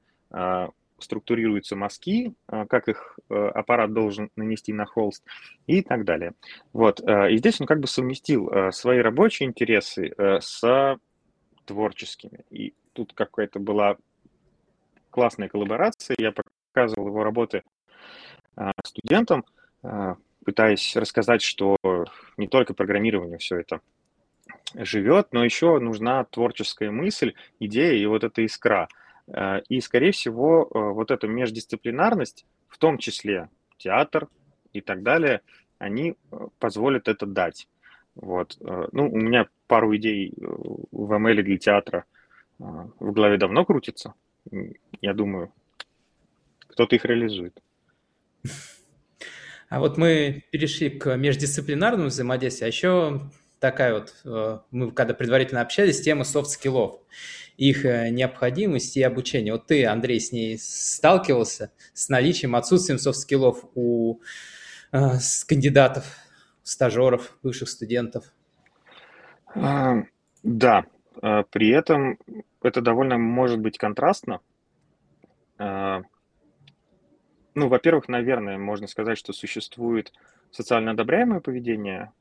[0.98, 5.24] структурируются мазки, как их аппарат должен нанести на холст
[5.66, 6.34] и так далее.
[6.74, 7.00] Вот.
[7.00, 10.98] И здесь он как бы совместил свои рабочие интересы с
[11.64, 12.44] творческими.
[12.50, 13.96] И тут какая-то была
[15.10, 16.16] классная коллаборация.
[16.18, 16.32] Я
[16.72, 17.62] показывал его работы
[18.56, 19.44] а, студентам,
[19.82, 21.76] а, пытаясь рассказать, что
[22.36, 23.80] не только программирование все это
[24.74, 28.88] живет, но еще нужна творческая мысль, идея и вот эта искра.
[29.28, 34.28] А, и, скорее всего, вот эта междисциплинарность, в том числе театр
[34.72, 35.42] и так далее,
[35.78, 36.16] они
[36.58, 37.68] позволят это дать.
[38.14, 38.56] Вот.
[38.60, 42.04] Ну, у меня пару идей в ML для театра
[42.58, 44.12] в голове давно крутится.
[45.00, 45.50] Я думаю,
[46.66, 47.58] кто-то их реализует.
[49.70, 53.30] А вот мы перешли к междисциплинарному взаимодействию, а еще
[53.60, 57.00] такая вот, э, мы когда предварительно общались, тема софт-скиллов,
[57.56, 59.52] их э, необходимости и обучения.
[59.52, 64.20] Вот ты, Андрей, с ней сталкивался, с наличием, отсутствием софт-скиллов у
[64.92, 64.98] э,
[65.46, 66.04] кандидатов,
[66.62, 68.34] стажеров, бывших студентов?
[69.54, 70.02] А,
[70.42, 70.84] да,
[71.20, 72.18] а, при этом
[72.62, 74.40] это довольно может быть контрастно.
[75.58, 76.02] А,
[77.54, 80.12] ну, во-первых, наверное, можно сказать, что существует
[80.50, 82.12] социально одобряемое поведение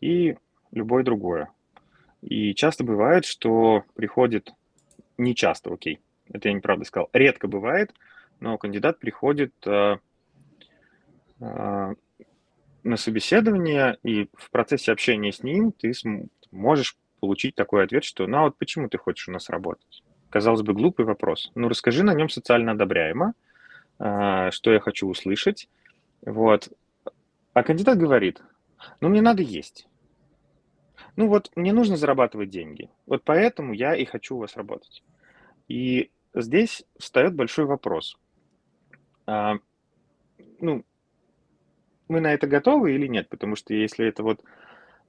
[0.00, 0.36] и
[0.72, 1.50] любое другое.
[2.22, 4.52] И часто бывает, что приходит,
[5.18, 7.92] не часто, окей, это я неправда сказал, редко бывает,
[8.40, 9.98] но кандидат приходит э,
[11.40, 11.94] э,
[12.82, 15.92] на собеседование, и в процессе общения с ним ты
[16.56, 20.02] можешь получить такой ответ, что ну а вот почему ты хочешь у нас работать?
[20.30, 21.50] Казалось бы, глупый вопрос.
[21.54, 23.34] Ну расскажи на нем социально одобряемо,
[23.98, 25.68] а, что я хочу услышать.
[26.22, 26.68] Вот.
[27.54, 28.42] А кандидат говорит,
[29.00, 29.88] ну мне надо есть.
[31.16, 32.90] Ну вот мне нужно зарабатывать деньги.
[33.06, 35.02] Вот поэтому я и хочу у вас работать.
[35.68, 38.18] И здесь встает большой вопрос.
[39.26, 39.56] А,
[40.60, 40.84] ну,
[42.08, 43.28] мы на это готовы или нет?
[43.28, 44.42] Потому что если это вот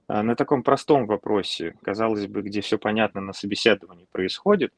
[0.07, 4.73] на таком простом вопросе, казалось бы, где все понятно на собеседовании происходит,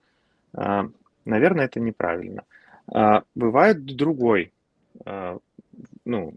[0.53, 0.89] а,
[1.25, 2.45] наверное, это неправильно.
[2.91, 4.51] А, бывает другой,
[6.03, 6.33] ну,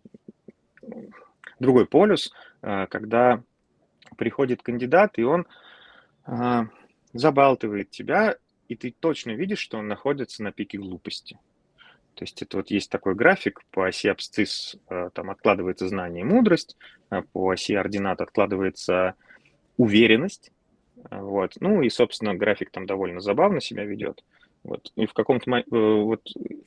[1.58, 3.42] другой полюс, когда
[4.16, 5.46] приходит кандидат, и он
[7.12, 8.36] забалтывает тебя,
[8.68, 11.38] и ты точно видишь, что он находится на пике глупости.
[12.14, 16.26] То есть это вот есть такой график, по оси абсцисс э, там откладывается знание и
[16.26, 16.76] мудрость,
[17.10, 19.14] а по оси ординат откладывается
[19.76, 20.52] уверенность.
[21.10, 21.54] Вот.
[21.60, 24.22] Ну и, собственно, график там довольно забавно себя ведет.
[24.62, 24.92] Вот.
[24.94, 26.22] И в каком-то э, вот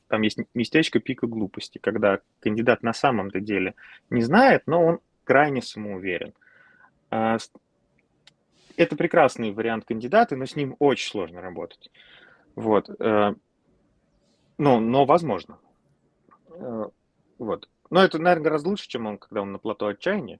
[0.08, 3.76] там есть местечко пика глупости, когда кандидат на самом-то деле
[4.10, 6.34] не знает, но он крайне самоуверен.
[7.12, 7.38] А
[8.76, 11.90] это прекрасный вариант кандидата, но с ним очень сложно работать.
[12.56, 12.90] Вот.
[14.58, 15.60] Ну, но возможно.
[16.50, 16.86] Э,
[17.38, 17.70] вот.
[17.90, 20.40] Но это, наверное, гораздо лучше, чем он, когда он на плато отчаяния.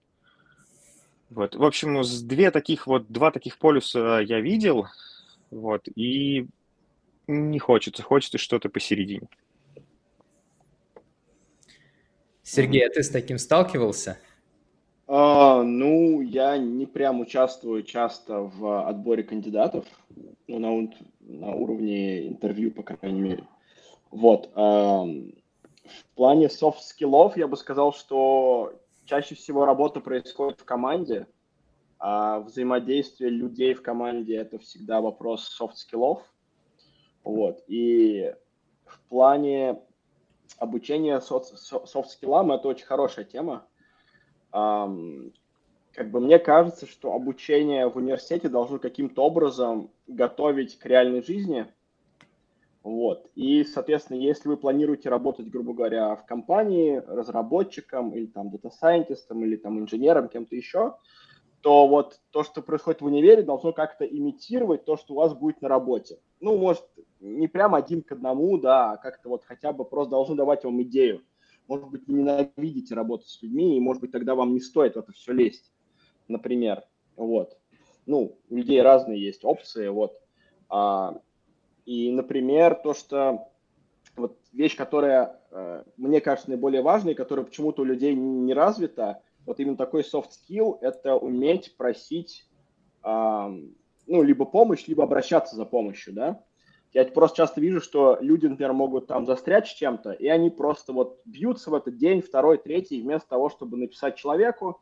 [1.30, 1.56] Вот.
[1.56, 4.88] В общем, с две таких вот, два таких полюса я видел,
[5.52, 6.48] вот, и
[7.28, 9.28] не хочется, хочется что-то посередине.
[12.44, 14.20] Сергей, а ты с таким сталкивался?
[15.08, 19.86] А, ну, я не прям участвую часто в отборе кандидатов,
[20.48, 23.44] ну, на, на уровне интервью, по крайней мере.
[24.16, 24.50] Вот.
[24.56, 28.74] А, в плане софт-скиллов я бы сказал, что
[29.04, 31.28] чаще всего работа происходит в команде,
[32.00, 36.22] а взаимодействие людей в команде– это всегда вопрос софт-скиллов.
[37.26, 37.62] Вот.
[37.68, 38.34] И
[38.86, 39.82] в плане
[40.60, 43.68] обучения софт-скиллам это очень хорошая тема.
[44.52, 51.68] Как бы мне кажется, что обучение в университете должно каким-то образом готовить к реальной жизни.
[52.86, 53.32] Вот.
[53.34, 59.56] И, соответственно, если вы планируете работать, грубо говоря, в компании разработчиком или там дата-сайентистом или
[59.56, 60.96] там инженером, кем-то еще,
[61.62, 65.64] то вот то, что происходит в универе, должно как-то имитировать то, что у вас будет
[65.64, 66.20] на работе.
[66.42, 66.84] Ну, может,
[67.22, 70.80] не прям один к одному, да, а как-то вот хотя бы просто должно давать вам
[70.84, 71.24] идею.
[71.68, 75.00] Может быть, вы ненавидите работать с людьми, и, может быть, тогда вам не стоит в
[75.00, 75.74] это все лезть,
[76.28, 76.84] например.
[77.16, 77.58] Вот.
[78.06, 80.22] Ну, у людей разные есть опции, вот.
[80.70, 81.20] А,
[81.86, 83.50] и, например, то, что
[84.16, 89.60] вот вещь, которая э, мне кажется наиболее важной, которая почему-то у людей не развита, вот
[89.60, 92.48] именно такой soft skill– это уметь просить,
[93.04, 96.44] ну, либо помощь, либо обращаться за помощью, да.
[96.94, 100.94] Я просто часто вижу, что люди, например, могут там застрять с чем-то, и они просто
[100.94, 104.82] вот бьются в этот день, второй, третий, вместо того, чтобы написать человеку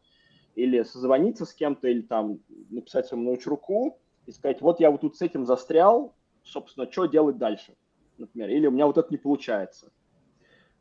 [0.53, 2.39] или созвониться с кем-то, или там
[2.69, 6.13] написать своему научруку и сказать, вот я вот тут с этим застрял,
[6.43, 7.75] собственно, что делать дальше,
[8.17, 9.91] например, или у меня вот это не получается.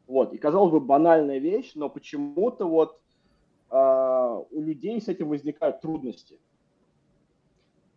[0.07, 3.01] Вот, и казалось бы банальная вещь, но почему-то вот
[3.71, 6.39] э, у людей с этим возникают трудности.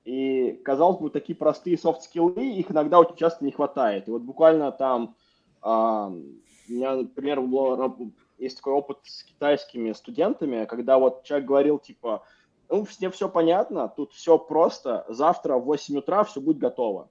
[0.06, 4.08] И, казалось бы, такие простые софт-скиллы, их иногда очень часто не хватает.
[4.08, 5.16] И вот буквально там,
[5.64, 11.80] э, у меня, например, был, есть такой опыт с китайскими студентами, когда вот человек говорил,
[11.80, 12.24] типа,
[12.70, 17.10] ну, мне все понятно, тут все просто, завтра в 8 утра все будет готово.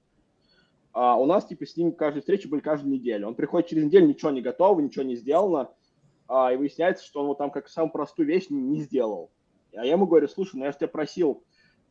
[0.94, 3.26] А у нас, типа, с ним каждые встречи были каждую неделю.
[3.26, 5.70] Он приходит через неделю, ничего не готово, ничего не сделано,
[6.28, 9.32] а, и выясняется, что он вот там как самую простую вещь не, не сделал.
[9.74, 11.42] А я ему говорю, слушай, ну я же тебя просил,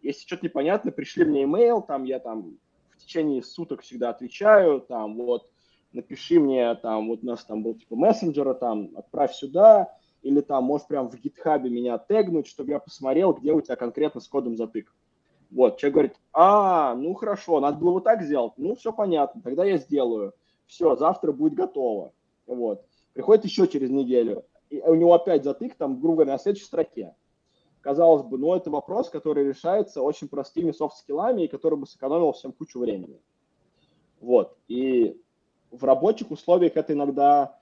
[0.02, 2.58] если что-то непонятно, пришли мне имейл, там я там
[2.92, 5.50] в течение суток всегда отвечаю, там вот
[5.92, 10.64] напиши мне, там вот у нас там был типа мессенджера, там отправь сюда, или там
[10.64, 14.56] можешь прям в гитхабе меня тегнуть, чтобы я посмотрел, где у тебя конкретно с кодом
[14.56, 14.94] затык.
[15.54, 19.64] Вот, человек говорит, а, ну хорошо, надо было вот так сделать, ну все понятно, тогда
[19.64, 20.34] я сделаю.
[20.66, 22.12] Все, завтра будет готово.
[22.48, 22.84] Вот.
[23.14, 27.14] Приходит еще через неделю, и у него опять затык, там, грубо говоря, на следующей строке.
[27.82, 32.52] Казалось бы, ну это вопрос, который решается очень простыми софт-скиллами и который бы сэкономил всем
[32.52, 33.22] кучу времени.
[34.22, 34.58] Вот.
[34.68, 35.22] И
[35.70, 37.60] в рабочих условиях это иногда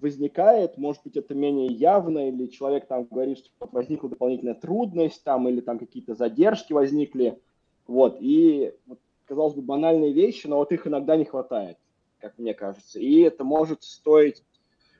[0.00, 5.48] возникает, может быть, это менее явно, или человек там говорит, что возникла дополнительная трудность, там,
[5.48, 7.40] или там какие-то задержки возникли,
[7.86, 11.78] вот, и, вот, казалось бы, банальные вещи, но вот их иногда не хватает,
[12.20, 14.42] как мне кажется, и это может стоить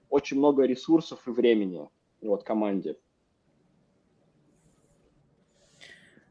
[0.08, 1.88] очень много ресурсов и времени,
[2.22, 2.96] вот, команде.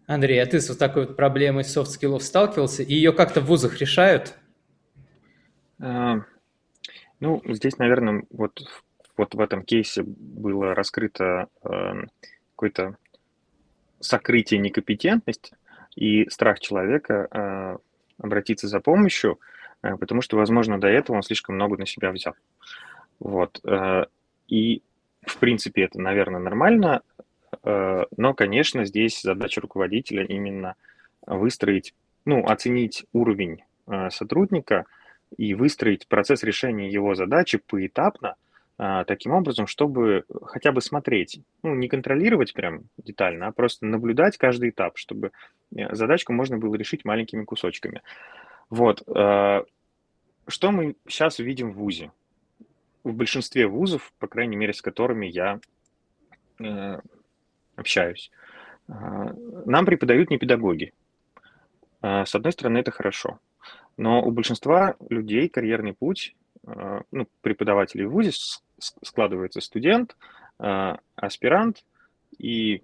[0.08, 3.80] Андрей, а ты с вот такой вот проблемой софт-скиллов сталкивался, и ее как-то в вузах
[3.80, 4.36] решают?
[5.80, 6.17] А,
[7.19, 8.62] ну, здесь, наверное, вот,
[9.17, 11.93] вот в этом кейсе было раскрыто э,
[12.56, 12.97] какое-то
[13.99, 15.56] сокрытие некомпетентности
[15.95, 17.78] и страх человека э,
[18.21, 19.39] обратиться за помощью,
[19.82, 22.36] э, потому что, возможно, до этого он слишком много на себя взял.
[23.19, 23.62] Вот.
[23.63, 24.06] Э,
[24.47, 24.82] и,
[25.21, 27.01] в принципе, это, наверное, нормально,
[27.63, 30.75] э, но, конечно, здесь задача руководителя именно
[31.25, 31.93] выстроить,
[32.25, 34.86] ну, оценить уровень э, сотрудника–
[35.38, 38.36] и выстроить процесс решения его задачи поэтапно,
[38.78, 44.38] а, таким образом, чтобы хотя бы смотреть, ну, не контролировать прям детально, а просто наблюдать
[44.38, 45.32] каждый этап, чтобы
[45.74, 48.02] э, задачку можно было решить маленькими кусочками.
[48.70, 49.01] Вот.
[49.07, 49.64] А,
[50.47, 52.12] что мы сейчас видим в ВУЗе?
[53.05, 55.60] В большинстве вузов, по крайней мере, с которыми я
[56.60, 56.99] э,
[57.78, 58.30] общаюсь,
[58.89, 59.34] а,
[59.66, 60.93] нам преподают не педагоги.
[62.01, 63.39] С одной стороны, это хорошо.
[63.98, 66.36] Но у большинства людей карьерный путь,
[66.68, 68.32] э, ну, преподавателей в ВУЗе
[68.78, 70.18] складывается студент,
[70.60, 71.86] э, аспирант
[72.38, 72.84] и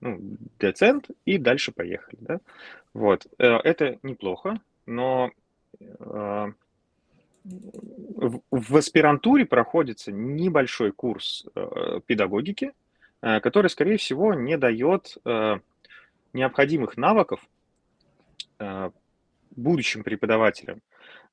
[0.00, 0.18] ну,
[0.58, 2.18] доцент, и дальше поехали.
[2.20, 2.40] Да?
[2.92, 3.26] Вот.
[3.38, 5.30] Э, это неплохо, но
[8.50, 11.46] в аспирантуре проходится небольшой курс
[12.06, 12.72] педагогики,
[13.20, 15.16] который, скорее всего, не дает
[16.32, 17.40] необходимых навыков
[19.56, 20.80] будущим преподавателям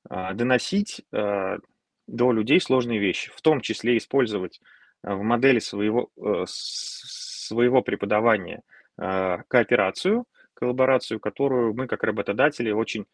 [0.08, 1.58] а, доносить а,
[2.06, 4.60] до людей сложные вещи, в том числе использовать
[5.02, 6.10] в модели своего,
[6.44, 8.62] своего преподавания
[8.96, 13.06] кооперацию, коллаборацию, которую мы как работодатели очень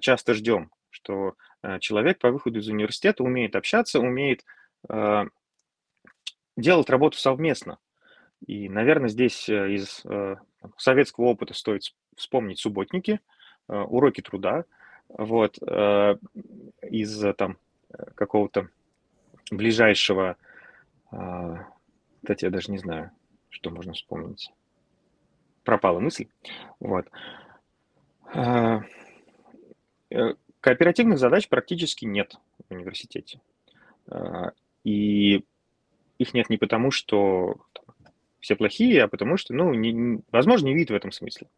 [0.00, 1.34] часто ждем, что
[1.80, 4.46] человек по выходу из университета умеет общаться, умеет
[6.56, 7.76] делать работу совместно.
[8.46, 10.02] И, наверное, здесь из
[10.78, 11.82] советского опыта стоит
[12.16, 13.20] вспомнить субботники,
[13.68, 14.64] уроки труда,
[15.08, 17.58] вот, из там
[18.14, 18.68] какого-то
[19.50, 20.36] ближайшего,
[21.10, 23.10] кстати, я даже не знаю,
[23.50, 24.50] что можно вспомнить.
[25.62, 26.26] Пропала мысль.
[26.80, 27.08] Вот.
[28.34, 28.80] Э,
[30.60, 32.36] кооперативных задач практически нет
[32.68, 33.40] в университете.
[34.84, 35.44] И
[36.18, 37.56] их нет не потому, что
[38.40, 41.48] все плохие, а потому что, ну, не, возможно, не видит в этом смысла.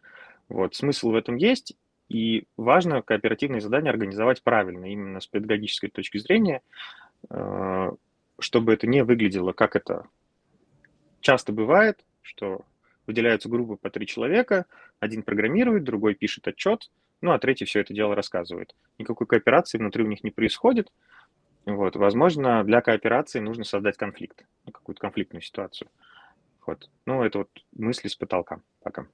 [0.48, 1.76] Вот, смысл в этом есть,
[2.08, 6.62] и важно кооперативные задания организовать правильно, именно с педагогической точки зрения,
[7.30, 7.92] э,
[8.38, 10.06] чтобы это не выглядело, как это
[11.20, 12.64] часто бывает, что
[13.06, 14.66] выделяются группы по три человека,
[15.00, 16.90] один программирует, другой пишет отчет,
[17.20, 18.74] ну а третий все это дело рассказывает.
[18.98, 20.92] Никакой кооперации внутри у них не происходит.
[21.66, 25.90] Вот, возможно, для кооперации нужно создать конфликт, ну, какую-то конфликтную ситуацию.
[26.66, 26.88] Вот.
[27.04, 29.06] Ну, это вот мысли с потолка пока.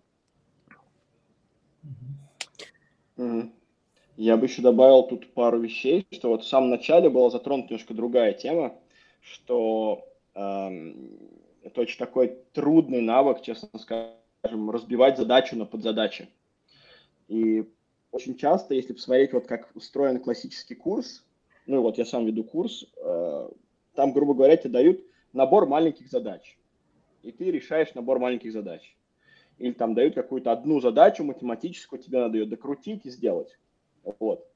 [3.16, 7.94] Я бы еще добавил тут пару вещей, что вот в самом начале была затронута немножко
[7.94, 8.76] другая тема,
[9.20, 11.18] что эм,
[11.62, 16.28] это очень такой трудный навык, честно скажем, разбивать задачу на подзадачи.
[17.26, 17.64] И
[18.12, 21.24] очень часто, если посмотреть, вот как устроен классический курс,
[21.66, 23.48] ну вот я сам веду курс, э,
[23.94, 26.56] там, грубо говоря, тебе дают набор маленьких задач,
[27.22, 28.94] и ты решаешь набор маленьких задач
[29.58, 33.58] или там дают какую-то одну задачу математическую, тебе надо ее докрутить и сделать.
[34.18, 34.46] Вот.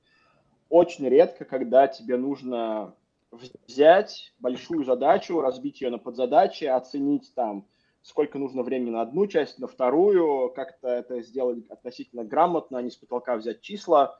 [0.68, 2.94] Очень редко, когда тебе нужно
[3.30, 7.66] взять большую задачу, разбить ее на подзадачи, оценить там,
[8.02, 12.90] сколько нужно времени на одну часть, на вторую, как-то это сделать относительно грамотно, а не
[12.90, 14.18] с потолка взять числа,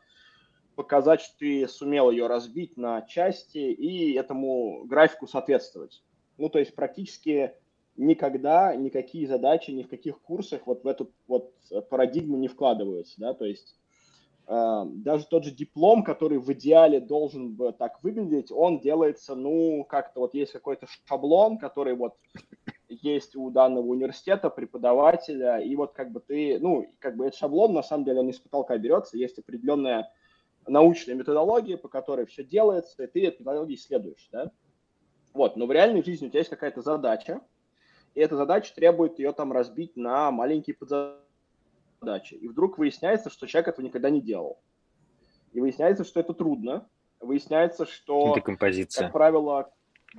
[0.74, 6.03] показать, что ты сумел ее разбить на части и этому графику соответствовать.
[6.37, 7.53] Ну, то есть практически
[7.99, 11.53] никогда никакие задачи ни в каких курсах вот в эту вот
[11.91, 13.77] парадигму не вкладываются, да, то есть
[14.47, 19.85] э, даже тот же диплом, который в идеале должен бы так выглядеть, он делается, ну,
[19.85, 22.15] как-то вот есть какой-то шаблон, который вот
[22.89, 27.75] есть у данного университета, преподавателя, и вот как бы ты, ну, как бы этот шаблон,
[27.75, 30.11] на самом деле, он не с потолка берется, есть определенная
[30.67, 34.53] научная методология, по которой все делается, и ты этой методологии следуешь, да.
[35.35, 37.41] Вот, но в реальной жизни у тебя есть какая-то задача,
[38.15, 42.35] и эта задача требует ее там разбить на маленькие подзадачи.
[42.35, 44.59] И вдруг выясняется, что человек этого никогда не делал.
[45.53, 46.89] И выясняется, что это трудно.
[47.21, 49.05] Выясняется, что, Декомпозиция.
[49.05, 49.71] как правило,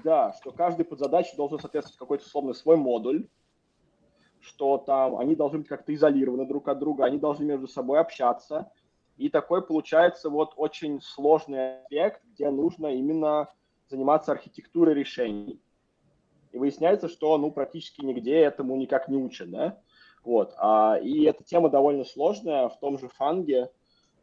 [0.03, 3.27] да, что каждый подзадача должен соответствовать какой-то условно свой модуль,
[4.41, 8.71] что там они должны быть как-то изолированы друг от друга, они должны между собой общаться.
[9.17, 13.49] И такой получается вот очень сложный аспект, где нужно именно
[13.89, 15.59] заниматься архитектурой решений
[16.51, 19.79] и выясняется, что ну практически нигде этому никак не учат, да,
[20.23, 23.69] вот, а, и эта тема довольно сложная, в том же фанге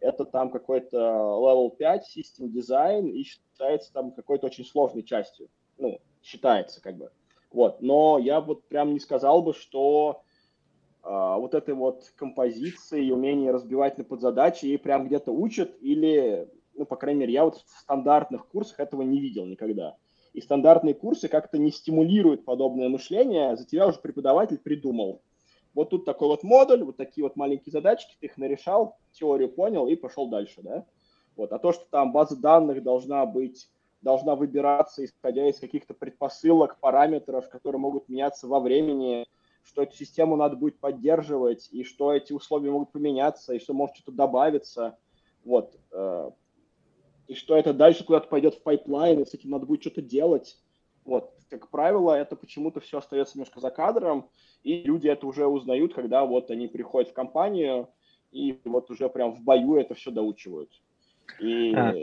[0.01, 5.49] это там какой-то level 5 system design и считается там какой-то очень сложной частью,
[5.79, 7.11] ну, считается как бы,
[7.53, 10.23] вот, но я вот прям не сказал бы, что
[11.03, 16.49] а, вот этой вот композиции и умение разбивать на подзадачи и прям где-то учат или,
[16.75, 19.97] ну, по крайней мере, я вот в стандартных курсах этого не видел никогда
[20.37, 25.23] и стандартные курсы как-то не стимулируют подобное мышление, за тебя уже преподаватель придумал.
[25.73, 29.89] Вот тут такой вот модуль, вот такие вот маленькие задачки, ты их нарешал, теорию понял
[29.89, 30.85] и пошел дальше, да?
[31.37, 31.53] Вот.
[31.55, 33.71] А то, что там база данных должна быть,
[34.03, 39.25] должна выбираться, исходя из каких-то предпосылок, параметров, которые могут меняться во времени,
[39.65, 43.97] что эту систему надо будет поддерживать, и что эти условия могут поменяться, и что может
[43.97, 44.99] что-то добавиться.
[45.47, 45.79] Вот.
[47.29, 50.57] И что это дальше куда-то пойдет в пайплайн, и с этим надо будет что-то делать.
[51.05, 54.29] Вот, как правило, это почему-то все остается немножко за кадром,
[54.63, 57.89] и люди это уже узнают, когда вот они приходят в компанию,
[58.33, 60.71] и вот уже прям в бою это все доучивают.
[61.41, 61.95] И а.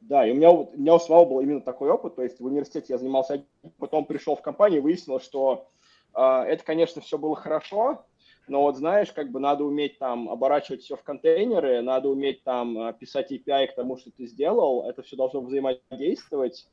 [0.00, 2.44] да, и у меня, у меня у самого был именно такой опыт, то есть в
[2.44, 3.44] университете я занимался,
[3.78, 5.68] потом пришел в компанию выяснилось, что
[6.14, 8.04] э, это, конечно, все было хорошо,
[8.48, 12.78] но вот знаешь, как бы надо уметь там оборачивать все в контейнеры, надо уметь там
[12.78, 16.68] э, писать API к тому, что ты сделал, это все должно взаимодействовать,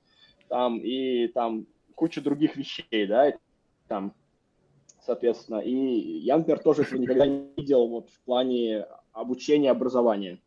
[0.47, 3.33] там, и там куча других вещей, да, и,
[3.87, 4.13] там,
[5.01, 10.39] соответственно, и я, например, тоже этого никогда не делал вот в плане обучения, образования.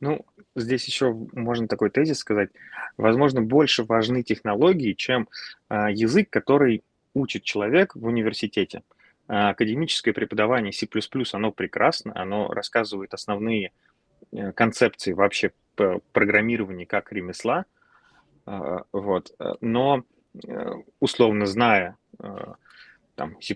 [0.00, 2.50] Ну, здесь еще можно такой тезис сказать.
[2.96, 5.28] Возможно, больше важны технологии, чем
[5.68, 6.84] а, язык, который
[7.14, 8.82] учит человек в университете.
[9.28, 10.88] Академическое преподавание C++,
[11.32, 13.72] оно прекрасно, оно рассказывает основные
[14.32, 15.52] э, концепции вообще
[16.12, 17.64] программирования как ремесла,
[18.46, 19.32] а, вот.
[19.60, 20.02] Но
[20.44, 21.96] э, условно зная
[23.14, 23.54] там C++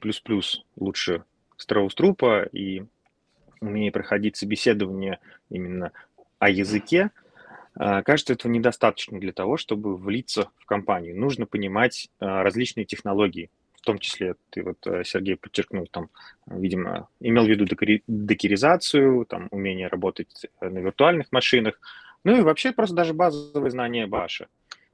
[0.76, 1.24] лучше
[1.56, 2.84] Страус-Трупа и
[3.60, 5.92] умея проходить собеседование именно
[6.38, 7.10] о языке,
[7.74, 11.18] а, кажется, этого недостаточно для того, чтобы влиться в компанию.
[11.18, 13.50] Нужно понимать а, различные технологии,
[13.82, 16.08] в том числе, ты вот, э, Сергей, подчеркнул, там,
[16.46, 17.66] видимо, имел в виду
[18.06, 21.80] докеризацию, там, умение работать на виртуальных машинах,
[22.22, 24.46] ну и вообще просто даже базовые знания Bash а.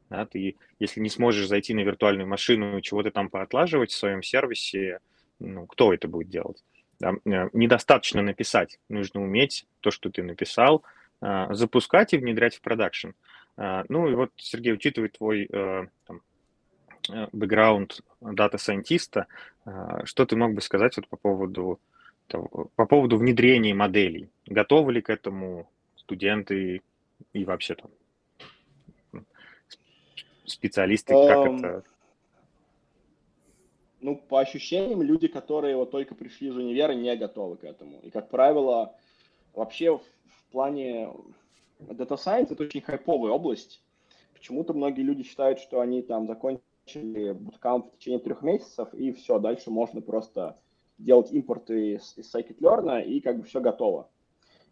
[0.09, 4.23] Да, ты, если не сможешь зайти на виртуальную машину и чего-то там поотлаживать в своем
[4.23, 5.01] сервисе,
[5.39, 6.65] ну, кто это будет делать?
[6.99, 7.13] Да?
[7.27, 10.83] Э, недостаточно написать, нужно уметь то, что ты написал,
[11.21, 13.09] запускать и внедрять в продакшн.
[13.57, 16.21] Ну и вот, Сергей, учитывая твой э, там, э,
[17.33, 19.27] бэкграунд дата-сайентиста,
[19.65, 21.79] а, что ты мог бы сказать вот по поводу,
[22.29, 24.29] по поводу внедрения моделей?
[24.47, 26.83] Готовы ли к этому студенты
[27.33, 29.25] и вообще там
[30.47, 31.85] специалисты, как um, это
[34.01, 37.99] ну, по ощущениям, люди, которые вот только пришли из универа, не готовы к этому.
[38.03, 38.95] И, как правило,
[39.55, 41.13] вообще в, в плане
[41.81, 43.83] Data Science это очень хайповая область.
[44.35, 46.63] Почему-то многие люди считают, что они там закончили
[46.97, 50.57] буткамп в течение трех месяцев, и все, дальше можно просто
[50.99, 54.09] делать импорты из, из scikit-learn, и как бы все готово.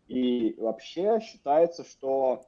[0.09, 2.45] И вообще считается, что,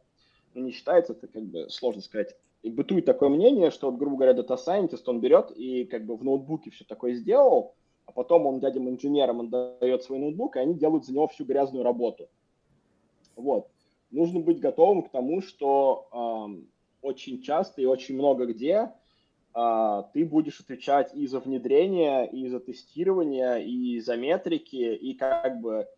[0.55, 4.17] ну не считается, это как бы сложно сказать, и бытует такое мнение, что, вот, грубо
[4.17, 7.75] говоря, дата scientist, он берет и как бы в ноутбуке все такое сделал,
[8.07, 11.85] а потом он дядям инженерам отдает свой ноутбук, и они делают за него всю грязную
[11.85, 12.29] работу.
[13.37, 13.69] Вот.
[14.11, 16.63] Нужно быть готовым к тому, что э,
[17.03, 18.93] очень часто и очень много где
[20.13, 25.89] ты будешь отвечать и за внедрение, и за тестирование, и за метрики, и как бы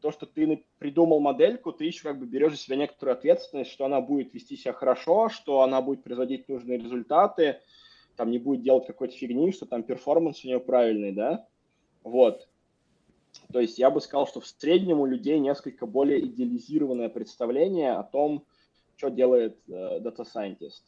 [0.00, 3.84] то, что ты придумал модельку, ты еще как бы берешь за себя некоторую ответственность, что
[3.84, 7.60] она будет вести себя хорошо, что она будет производить нужные результаты,
[8.16, 11.46] там не будет делать какой-то фигни, что там перформанс у нее правильный, да,
[12.02, 12.48] вот.
[13.52, 18.02] То есть я бы сказал, что в среднем у людей несколько более идеализированное представление о
[18.02, 18.44] том,
[18.96, 20.82] что делает э, Data Scientist.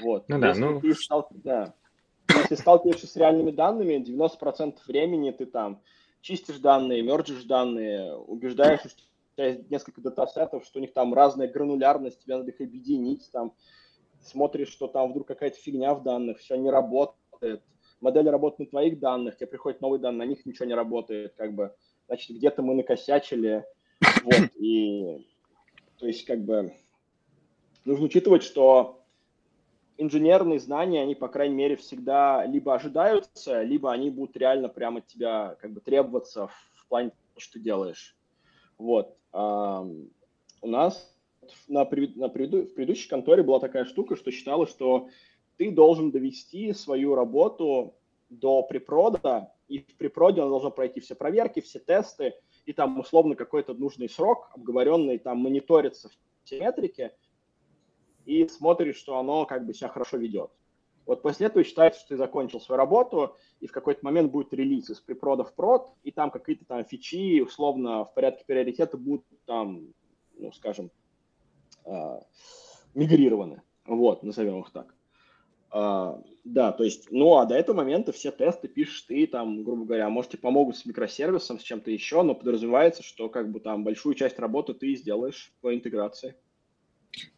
[0.00, 0.28] Вот.
[0.28, 0.80] Ну да, ну...
[0.80, 1.28] Ты стал...
[1.30, 1.74] да.
[2.28, 5.80] Если сталкиваешься с реальными данными, 90% времени ты там
[6.20, 11.14] чистишь данные, мерджишь данные, убеждаешь, что у тебя есть несколько датасетов, что у них там
[11.14, 13.54] разная гранулярность, тебе надо их объединить, там,
[14.20, 17.62] смотришь, что там вдруг какая-то фигня в данных, все не работает,
[18.00, 21.54] модель работает на твоих данных, тебе приходят новые данные, на них ничего не работает, как
[21.54, 21.74] бы,
[22.08, 23.64] значит, где-то мы накосячили,
[24.24, 25.24] вот, и,
[25.98, 26.74] то есть, как бы,
[27.84, 28.95] нужно учитывать, что
[29.98, 35.06] инженерные знания, они, по крайней мере, всегда либо ожидаются, либо они будут реально прямо от
[35.06, 38.16] тебя как бы требоваться в плане того, что ты делаешь.
[38.78, 39.16] Вот.
[39.32, 41.14] У нас
[41.68, 45.08] на, на в предыдущей конторе была такая штука, что считала, что
[45.56, 47.94] ты должен довести свою работу
[48.28, 52.34] до препрода, и в препроде она должна пройти все проверки, все тесты,
[52.66, 56.10] и там условно какой-то нужный срок, обговоренный, там мониторится
[56.44, 57.12] все метрики–
[58.26, 60.50] и смотришь, что оно как бы себя хорошо ведет.
[61.06, 64.90] Вот после этого считается, что ты закончил свою работу, и в какой-то момент будет релиз
[64.90, 69.86] из препрода в прод, и там какие-то там фичи, условно, в порядке приоритета будут там,
[70.36, 70.90] ну, скажем,
[71.84, 72.20] э,
[72.94, 73.62] мигрированы.
[73.86, 74.92] Вот, назовем их так.
[75.72, 79.84] Uh, да, то есть, ну, а до этого момента все тесты пишешь ты, там, грубо
[79.84, 83.82] говоря, может, тебе помогут с микросервисом, с чем-то еще, но подразумевается, что, как бы, там,
[83.82, 86.36] большую часть работы ты сделаешь по интеграции.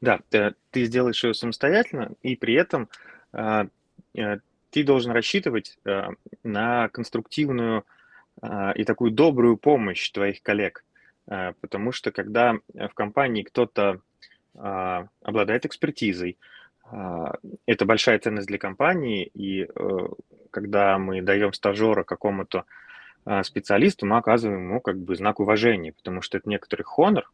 [0.01, 2.89] Да, ты, ты сделаешь ее самостоятельно, и при этом
[3.33, 3.67] э,
[4.15, 4.39] э,
[4.71, 6.09] ты должен рассчитывать э,
[6.43, 7.85] на конструктивную
[8.43, 10.85] э, и такую добрую помощь твоих коллег.
[11.27, 14.01] Э, потому что когда в компании кто-то
[14.55, 16.39] э, обладает экспертизой,
[16.91, 17.25] э,
[17.67, 19.69] это большая ценность для компании, и э,
[20.51, 22.65] когда мы даем стажера какому-то
[23.27, 27.31] э, специалисту, мы оказываем ему как бы знак уважения, потому что это некоторый хонор,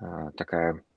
[0.00, 0.91] э, такая Э,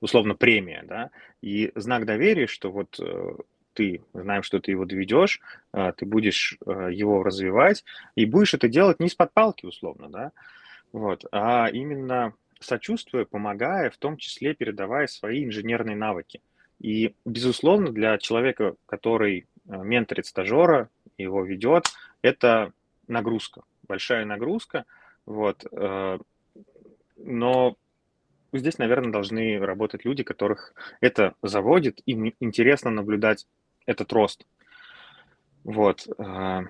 [0.00, 3.36] условно премия, да, и знак доверия, что вот э,
[3.72, 5.40] ты, знаем, что ты его доведешь,
[5.72, 7.84] э, ты будешь его развивать,
[8.14, 10.32] и будешь это делать не из-под палки, условно, да,
[10.92, 16.40] вот, а именно сочувствуя, помогая, в том числе передавая свои инженерные навыки.
[16.80, 20.88] И, безусловно, для человека, который менторит стажера,
[21.18, 21.86] его ведет,
[22.22, 22.72] это
[23.08, 24.84] нагрузка, большая нагрузка,
[25.26, 25.66] вот,
[27.16, 27.76] но
[28.52, 33.46] здесь, наверное, должны работать люди, которых это заводит, им интересно наблюдать
[33.86, 34.46] этот рост.
[35.64, 36.06] Вот.
[36.18, 36.62] А,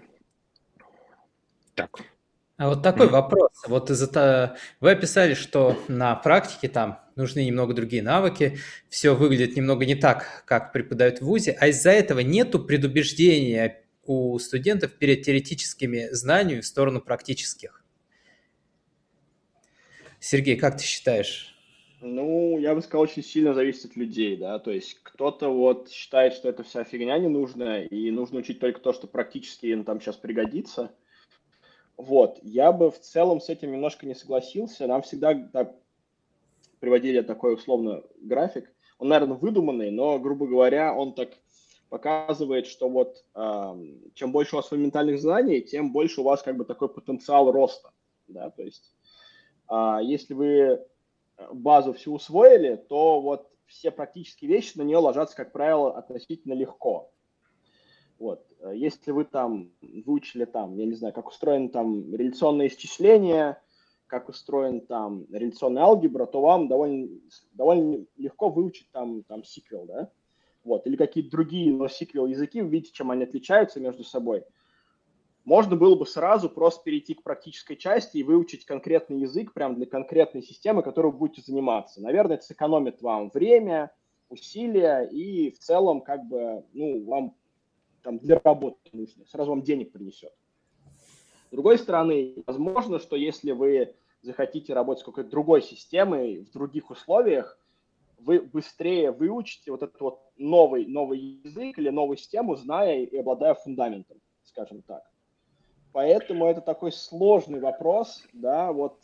[1.75, 2.01] так.
[2.57, 3.51] А вот такой вопрос.
[3.67, 8.59] Вот из-за вы описали, что на практике там нужны немного другие навыки,
[8.89, 14.39] все выглядит немного не так, как преподают в ВУЗе, а из-за этого нету предубеждения у
[14.39, 17.85] студентов перед теоретическими знаниями в сторону практических.
[20.21, 21.56] Сергей, как ты считаешь?
[22.07, 26.35] Ну, я бы сказал, очень сильно зависит от людей, да, то есть кто-то вот считает,
[26.35, 30.15] что это вся фигня ненужная, и нужно учить только то, что практически им там сейчас
[30.17, 30.95] пригодится.
[31.97, 34.87] Вот, я бы в целом с этим немножко не согласился.
[34.87, 35.75] Нам всегда так,
[36.79, 38.73] приводили такой условно график.
[38.99, 41.31] Он, наверное, выдуманный, но, грубо говоря, он так
[41.89, 43.75] показывает, что вот э,
[44.15, 47.91] чем больше у вас фундаментальных знаний, тем больше у вас как бы такой потенциал роста,
[48.29, 48.93] да, то есть
[49.71, 50.87] э, если вы
[51.53, 57.13] базу всю усвоили, то вот все практические вещи на нее ложатся, как правило, относительно легко.
[58.19, 58.47] Вот.
[58.73, 63.63] Если вы там выучили там, я не знаю, как устроены там реляционные исчисления,
[64.07, 67.09] как устроен там реляционная алгебра, то вам довольно,
[67.53, 70.11] довольно легко выучить там, там SQL, да?
[70.65, 70.87] Вот.
[70.87, 74.45] Или какие-то другие NoSQL языки, вы видите, чем они отличаются между собой–
[75.47, 79.87] можно было бы сразу просто перейти к практической части и выучить конкретный язык прямо для
[79.87, 82.03] конкретной системы, которой вы будете заниматься.
[82.03, 83.93] Наверное, это сэкономит вам время,
[84.29, 87.37] усилия и в целом как бы, ну, вам
[88.03, 90.33] там для работы нужно, сразу вам денег принесет.
[91.47, 96.91] С другой стороны, возможно, что если вы захотите работать с какой-то другой системой в других
[96.91, 97.57] условиях,
[98.19, 103.55] вы быстрее выучите вот этот вот новый, новый язык или новую систему, зная и обладая
[103.55, 105.05] фундаментом, скажем так.
[105.97, 108.99] Поэтому это такой сложный вопрос, да, вот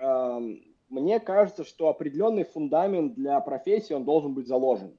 [0.00, 0.40] э,
[0.88, 4.96] мне кажется, что определенный фундамент для профессии, он должен быть заложен.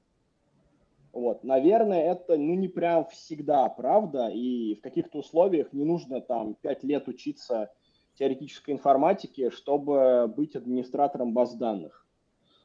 [1.14, 6.52] Вот, наверное, это, ну, не прям всегда, правда, и в каких-то условиях не нужно там
[6.52, 7.72] пять лет учиться
[8.18, 12.06] теоретической информатике, чтобы быть администратором баз данных.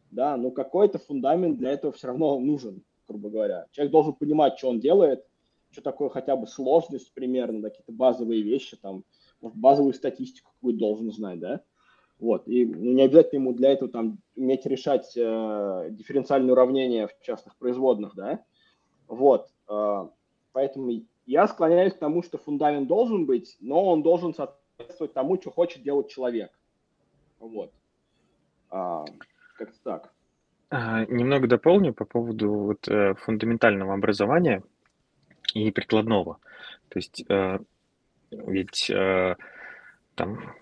[0.09, 3.67] Да, но какой-то фундамент для этого все равно нужен, грубо говоря.
[3.71, 5.25] Человек должен понимать, что он делает,
[5.71, 9.03] что такое хотя бы сложность примерно, да, какие-то базовые вещи, там,
[9.41, 11.61] может, базовую статистику какую должен знать, да,
[12.19, 17.19] вот, и ну, не обязательно ему для этого там уметь решать э, дифференциальные уравнения в
[17.21, 18.43] частных производных, да,
[19.07, 20.07] вот, э,
[20.51, 20.91] поэтому
[21.25, 25.83] я склоняюсь к тому, что фундамент должен быть, но он должен соответствовать тому, что хочет
[25.83, 26.51] делать человек,
[27.39, 27.71] вот,
[28.69, 29.05] а,
[29.57, 30.13] как-то так.
[30.69, 34.63] А, немного дополню по поводу вот, э, фундаментального образования
[35.53, 36.39] и прикладного.
[36.89, 37.59] То есть э,
[38.31, 39.35] ведь э,
[40.15, 40.55] там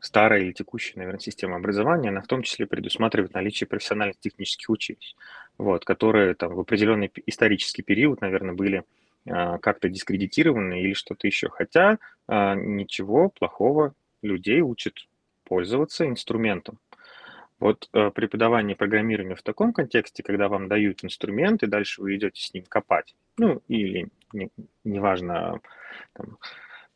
[0.00, 5.14] старая или текущая, наверное, система образования, она в том числе предусматривает наличие профессиональных технических училищ,
[5.58, 8.84] вот, которые там в определенный исторический период, наверное, были
[9.26, 11.50] э, как-то дискредитированы или что-то еще.
[11.50, 11.98] Хотя
[12.28, 14.94] э, ничего плохого людей учат
[15.44, 16.78] пользоваться инструментом.
[17.58, 22.40] Вот э, преподавание программирования в таком контексте, когда вам дают инструмент, и дальше вы идете
[22.42, 24.50] с ним копать, ну, или не,
[24.84, 25.60] неважно,
[26.12, 26.36] там,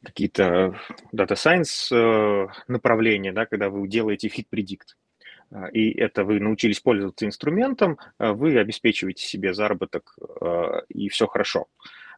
[0.04, 0.78] какие-то
[1.10, 4.94] data science э, направления, да, когда вы делаете fit predict,
[5.50, 10.16] э, и это вы научились пользоваться инструментом, э, вы обеспечиваете себе заработок,
[10.90, 11.66] и все хорошо.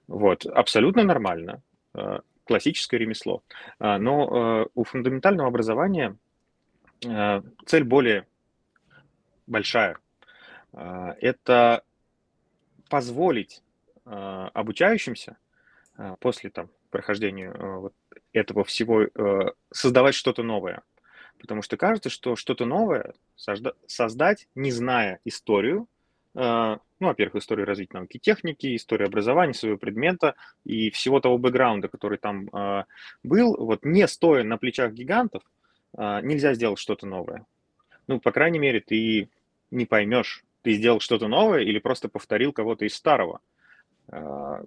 [0.08, 1.62] Вот, абсолютно нормально,
[2.44, 3.42] классическое ремесло.
[3.80, 6.16] Но у фундаментального образования
[7.00, 8.26] цель более
[9.48, 9.98] большая.
[10.72, 11.82] Это
[12.88, 13.62] позволить
[14.06, 15.36] обучающимся
[15.96, 17.94] а, после там, прохождения а, вот
[18.32, 19.06] этого всего
[19.72, 20.82] создавать что-то новое.
[21.38, 23.14] Потому что кажется, что что-то новое
[23.86, 25.86] создать, не зная историю,
[26.34, 30.34] ну, во-первых, историю развития науки техники, историю образования своего предмета
[30.64, 32.50] и всего того бэкграунда, который там
[33.22, 35.42] был, вот не стоя на плечах гигантов,
[35.96, 37.46] нельзя сделать что-то новое.
[38.06, 39.30] Ну, по крайней мере, ты
[39.70, 43.40] не поймешь, ты сделал что-то новое или просто повторил кого-то из старого.
[44.08, 44.62] А,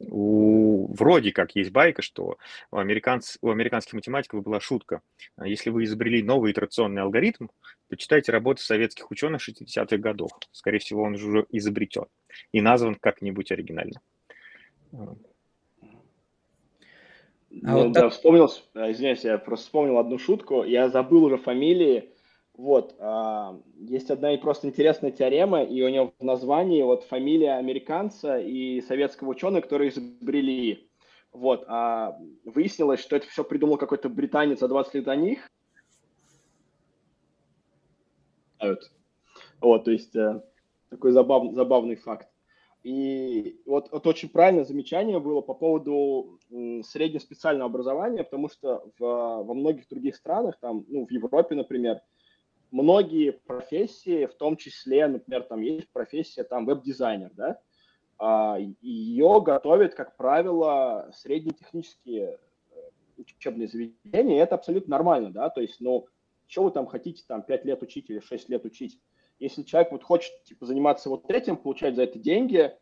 [0.00, 2.38] у, вроде как есть байка, что
[2.70, 5.02] у, американц, у американских математиков была шутка.
[5.36, 7.48] А если вы изобрели новый итерационный алгоритм,
[7.88, 10.30] почитайте работы советских ученых 60-х годов.
[10.52, 12.06] Скорее всего, он уже изобретен
[12.52, 14.00] и назван как-нибудь оригинально.
[14.92, 15.14] А
[17.50, 18.12] ну, вот да, так...
[18.12, 20.64] вспомнил, извиняюсь, я просто вспомнил одну шутку.
[20.64, 22.10] Я забыл уже фамилии
[22.58, 27.52] вот, а, есть одна и просто интересная теорема, и у нее в названии вот фамилия
[27.52, 30.90] американца и советского ученого, которые изобрели.
[31.32, 35.48] Вот, а выяснилось, что это все придумал какой-то британец за 20 лет до них.
[39.60, 40.42] Вот, то есть э,
[40.90, 42.28] такой забав, забавный факт.
[42.82, 49.54] И вот, вот очень правильное замечание было по поводу среднеспециального образования, потому что в, во
[49.54, 52.00] многих других странах, там, ну, в Европе, например,
[52.70, 57.60] многие профессии, в том числе, например, там есть профессия там веб-дизайнер, да,
[58.18, 62.38] а, ее готовят, как правило, среднетехнические
[62.72, 62.76] э,
[63.16, 66.06] учебные заведения, и это абсолютно нормально, да, то есть, ну,
[66.46, 68.98] что вы там хотите там 5 лет учить или 6 лет учить?
[69.38, 72.74] Если человек вот хочет, типа, заниматься вот этим, получать за это деньги,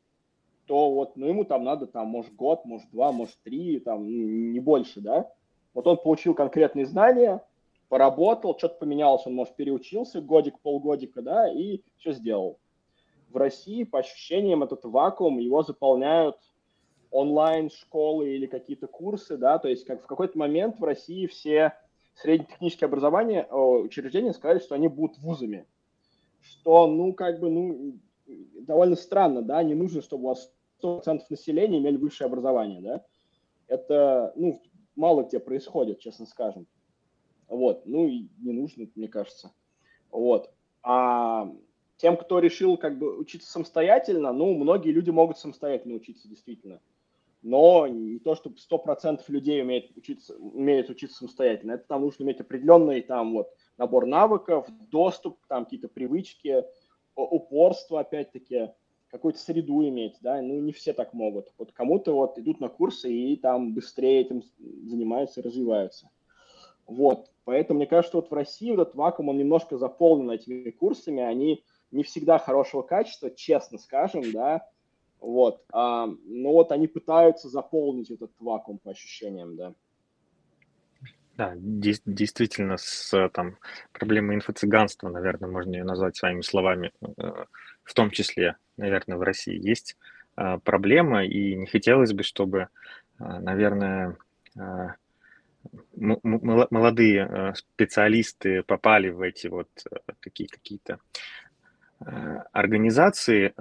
[0.66, 4.60] то вот, ну, ему там надо, там, может, год, может, два, может, три, там, не
[4.60, 5.30] больше, да.
[5.74, 7.44] Вот он получил конкретные знания,
[7.88, 12.58] поработал, что-то поменялось, он, может, переучился годик, полгодика, да, и все сделал.
[13.30, 16.36] В России, по ощущениям, этот вакуум, его заполняют
[17.10, 21.74] онлайн-школы или какие-то курсы, да, то есть как в какой-то момент в России все
[22.14, 25.66] среднетехнические образования, учреждения сказали, что они будут вузами,
[26.40, 27.98] что, ну, как бы, ну,
[28.60, 33.04] довольно странно, да, не нужно, чтобы у вас 100% населения имели высшее образование, да,
[33.68, 34.60] это, ну,
[34.94, 36.66] мало где происходит, честно скажем.
[37.48, 39.52] Вот, ну и не нужно, мне кажется.
[40.10, 40.50] Вот.
[40.82, 41.52] А
[41.96, 46.80] тем, кто решил как бы учиться самостоятельно, ну, многие люди могут самостоятельно учиться, действительно.
[47.42, 51.72] Но не то, чтобы 100% людей умеют учиться, умеют учиться самостоятельно.
[51.72, 56.64] Это там нужно иметь определенный там вот набор навыков, доступ, там какие-то привычки,
[57.14, 58.70] упорство, опять-таки,
[59.08, 61.52] какую-то среду иметь, да, ну, не все так могут.
[61.56, 64.42] Вот кому-то вот идут на курсы и там быстрее этим
[64.84, 66.10] занимаются, развиваются.
[66.86, 71.64] Вот, поэтому мне кажется, вот в России этот вакуум, он немножко заполнен этими курсами, они
[71.90, 74.66] не всегда хорошего качества, честно скажем, да,
[75.20, 79.74] вот, а, но вот они пытаются заполнить этот вакуум по ощущениям, да.
[81.36, 83.58] Да, действительно, с там,
[83.92, 87.44] проблемой инфо-цыганства, наверное, можно ее назвать своими словами, э,
[87.84, 89.96] в том числе, наверное, в России есть
[90.34, 92.68] а, проблема, и не хотелось бы, чтобы,
[93.18, 94.16] а, наверное,
[95.96, 99.68] молодые специалисты попали в эти вот
[100.20, 100.98] такие какие-то
[102.52, 103.54] организации.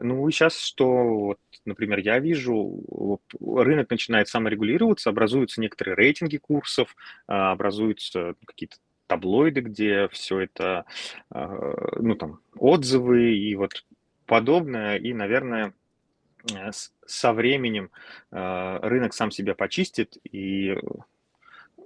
[0.00, 6.94] Ну, сейчас что, вот, например, я вижу, рынок начинает саморегулироваться, образуются некоторые рейтинги курсов,
[7.26, 8.76] образуются какие-то
[9.08, 10.84] таблоиды, где все это,
[11.30, 13.84] ну, там, отзывы и вот
[14.30, 15.74] подобное, и, наверное,
[16.48, 16.70] э,
[17.04, 17.90] со временем
[18.30, 20.76] э, рынок сам себя почистит, и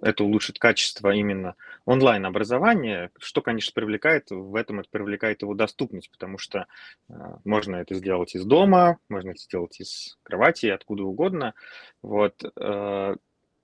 [0.02, 6.38] это улучшит качество именно онлайн-образования, что, конечно, привлекает, в этом это привлекает его доступность, потому
[6.38, 6.66] что
[7.08, 7.14] э,
[7.44, 11.54] можно это сделать из дома, можно это сделать из кровати, откуда угодно,
[12.02, 13.16] вот, э,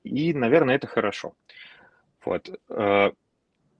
[0.03, 1.35] и, наверное, это хорошо.
[2.24, 2.51] Вот.
[2.68, 3.11] Э,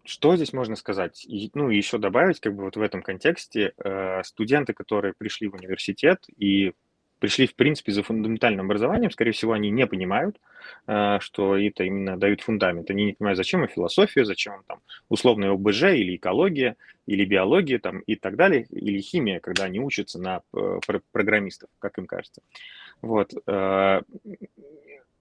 [0.05, 1.27] что здесь можно сказать?
[1.55, 5.55] Ну, и еще добавить, как бы вот в этом контексте, э, студенты, которые пришли в
[5.55, 6.73] университет и
[7.21, 10.41] пришли, в принципе, за фундаментальным образованием, скорее всего, они не понимают,
[10.87, 12.91] э, что это именно дают фундамент.
[12.91, 17.79] Они не понимают, зачем им философия, зачем им там условная ОБЖ или экология, или биология
[17.79, 20.81] там, и так далее, или химия, когда они учатся на э,
[21.13, 22.43] программистов, как им кажется.
[23.03, 23.33] Вот.
[23.47, 24.01] Э,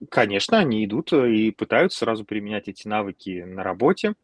[0.10, 4.16] конечно, они идут и пытаются сразу применять эти навыки на работе,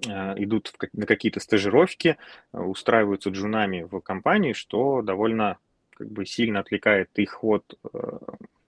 [0.00, 2.16] идут на какие-то стажировки,
[2.52, 5.58] устраиваются джунами в компании, что довольно
[5.94, 8.18] как бы сильно отвлекает их от э,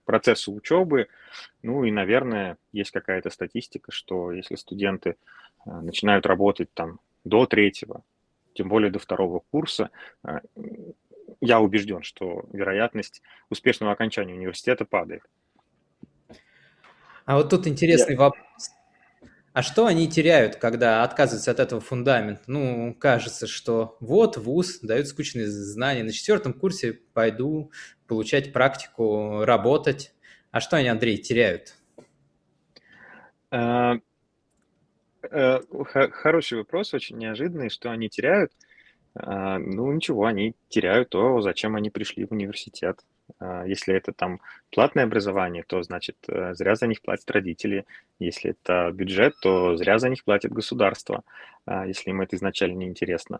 [0.05, 1.07] процесса учебы.
[1.61, 5.15] Ну и, наверное, есть какая-то статистика, что если студенты
[5.65, 8.03] начинают работать там до третьего,
[8.53, 9.89] тем более до второго курса,
[11.41, 15.23] я убежден, что вероятность успешного окончания университета падает.
[17.25, 18.19] А вот тут интересный yeah.
[18.19, 18.71] вопрос.
[19.55, 22.43] А что они теряют, когда отказываются от этого фундамента?
[22.45, 27.71] Ну, кажется, что вот вуз дает скучные знания, на четвертом курсе пойду
[28.05, 30.13] получать практику, работать.
[30.51, 31.77] А что они, Андрей, теряют?
[33.49, 33.93] А,
[35.21, 35.61] э,
[36.11, 38.51] хороший вопрос, очень неожиданный, что они теряют.
[39.13, 43.05] А, ну, ничего, они теряют то, зачем они пришли в университет.
[43.39, 44.39] А, если это там
[44.71, 47.85] платное образование, то значит э, зря за них платят родители.
[48.19, 51.23] Если это бюджет, то зря за них платит государство,
[51.65, 53.39] а, если им это изначально не интересно.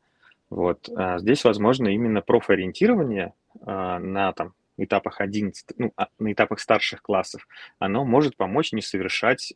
[0.50, 0.90] Вот.
[0.96, 3.34] А здесь возможно именно профориентирование
[3.66, 7.48] на там, этапах 11, ну, на этапах старших классов,
[7.80, 9.54] оно может помочь не совершать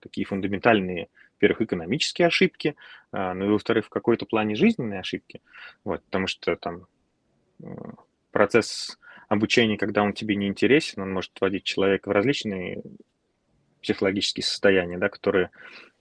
[0.00, 2.76] такие фундаментальные, во-первых, экономические ошибки,
[3.12, 5.42] ну и, во-вторых, в какой-то плане жизненные ошибки.
[5.84, 6.86] Вот, потому что там
[8.30, 8.98] процесс
[9.28, 12.82] обучение, когда он тебе не интересен, он может вводить человека в различные
[13.82, 15.50] психологические состояния, да, которые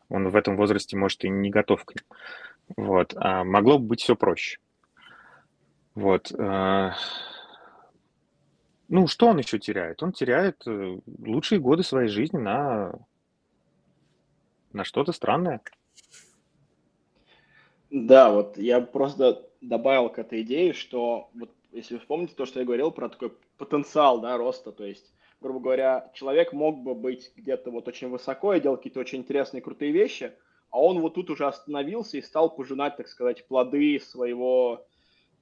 [0.09, 2.05] он в этом возрасте может и не готов к ним.
[2.77, 3.13] Вот.
[3.15, 4.59] А могло бы быть все проще.
[5.93, 6.31] Вот.
[6.31, 6.91] Э,
[8.87, 10.03] ну, что он еще теряет?
[10.03, 12.93] Он теряет э, лучшие годы своей жизни на,
[14.73, 15.61] на что-то странное.
[17.89, 22.65] Да, вот я просто добавил к этой идее, что вот если вспомните то, что я
[22.65, 27.69] говорил про такой потенциал да, роста, то есть, грубо говоря, человек мог бы быть где-то
[27.69, 30.33] вот очень высоко и делать какие-то очень интересные, крутые вещи,
[30.69, 34.85] а он вот тут уже остановился и стал пожинать, так сказать, плоды своего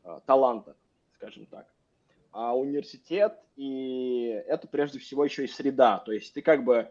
[0.04, 0.76] э, таланта,
[1.16, 1.68] скажем так.
[2.32, 6.90] А университет, и это прежде всего еще и среда, то есть ты как бы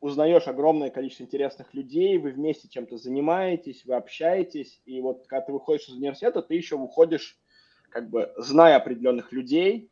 [0.00, 5.52] узнаешь огромное количество интересных людей, вы вместе чем-то занимаетесь, вы общаетесь, и вот когда ты
[5.52, 7.36] выходишь из университета, ты еще выходишь,
[7.90, 9.90] как бы, зная определенных людей,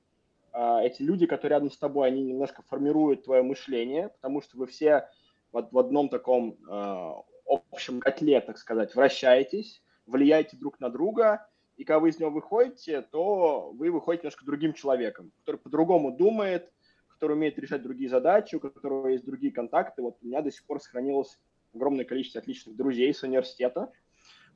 [0.53, 4.67] а, эти люди, которые рядом с тобой, они немножко формируют твое мышление, потому что вы
[4.67, 5.09] все
[5.53, 7.13] в, в одном таком э,
[7.47, 13.03] общем котле, так сказать, вращаетесь, влияете друг на друга, и когда вы из него выходите,
[13.03, 16.73] то вы выходите немножко другим человеком, который по-другому думает,
[17.09, 20.03] который умеет решать другие задачи, у которого есть другие контакты.
[20.03, 21.39] Вот у меня до сих пор сохранилось
[21.75, 23.93] огромное количество отличных друзей с университета,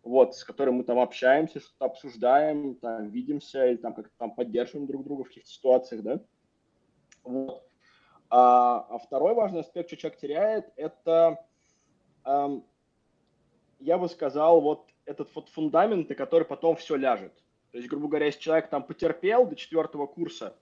[0.02, 4.86] вот, с которыми мы там общаемся, что-то обсуждаем, там, видимся или там как-то там поддерживаем
[4.86, 6.20] друг друга в каких-то ситуациях, да.
[7.22, 7.62] Вот.
[8.30, 11.44] А, а второй важный аспект, что человек теряет, это,
[12.24, 12.64] эм,
[13.80, 17.34] я бы сказал, вот этот вот фундамент, на который потом все ляжет.
[17.72, 20.56] То есть, грубо говоря, если человек там потерпел до четвертого курса,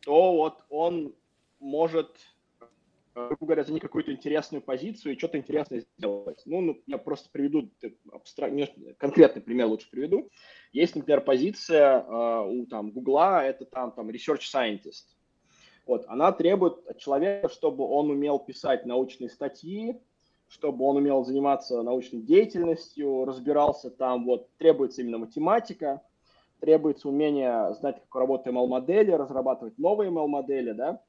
[0.00, 1.14] то вот он
[1.60, 2.16] может,
[3.16, 6.42] грубо говоря, занять какую-то интересную позицию и что-то интересное сделать.
[6.44, 7.70] Ну, ну я просто приведу
[8.12, 8.52] абстрак...
[8.98, 10.28] конкретный пример лучше приведу.
[10.72, 15.06] Есть, например, позиция э, у там Гугла, это там, там research scientist.
[15.86, 19.98] Вот, она требует от человека, чтобы он умел писать научные статьи,
[20.48, 26.02] чтобы он умел заниматься научной деятельностью, разбирался там, вот, требуется именно математика,
[26.60, 31.02] требуется умение знать, как работают ML-модели, разрабатывать новые ML-модели, да,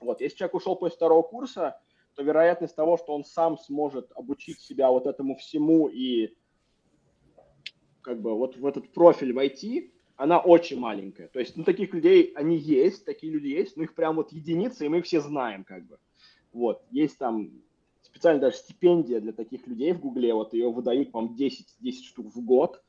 [0.00, 1.80] вот, если человек ушел после второго курса,
[2.14, 6.34] то вероятность того, что он сам сможет обучить себя вот этому всему и
[8.02, 11.28] как бы вот в этот профиль войти, она очень маленькая.
[11.28, 14.84] То есть, ну, таких людей, они есть, такие люди есть, но их прям вот единицы,
[14.84, 15.98] и мы их все знаем, как бы.
[16.52, 17.52] Вот, есть там
[18.02, 22.34] специально даже стипендия для таких людей в Гугле, вот ее выдают, по-моему, 10, 10 штук
[22.34, 22.82] в год,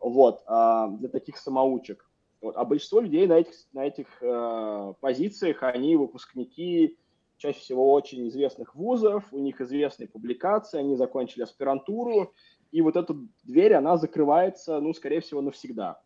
[0.00, 2.08] вот, а, для таких самоучек.
[2.44, 2.58] Вот.
[2.58, 6.98] А большинство людей на этих, на этих э, позициях, они выпускники
[7.38, 12.34] чаще всего очень известных вузов, у них известные публикации, они закончили аспирантуру,
[12.70, 16.02] и вот эта дверь, она закрывается, ну, скорее всего, навсегда.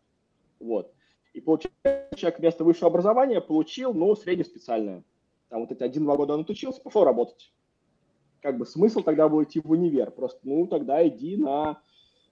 [0.61, 0.93] Вот.
[1.33, 5.03] И получается, человек вместо высшего образования получил, ну, среднеспециальное.
[5.49, 7.51] Там вот эти один-два года он отучился, пошел работать.
[8.41, 10.09] Как бы смысл тогда был идти в универ.
[10.11, 11.81] Просто, ну, тогда иди на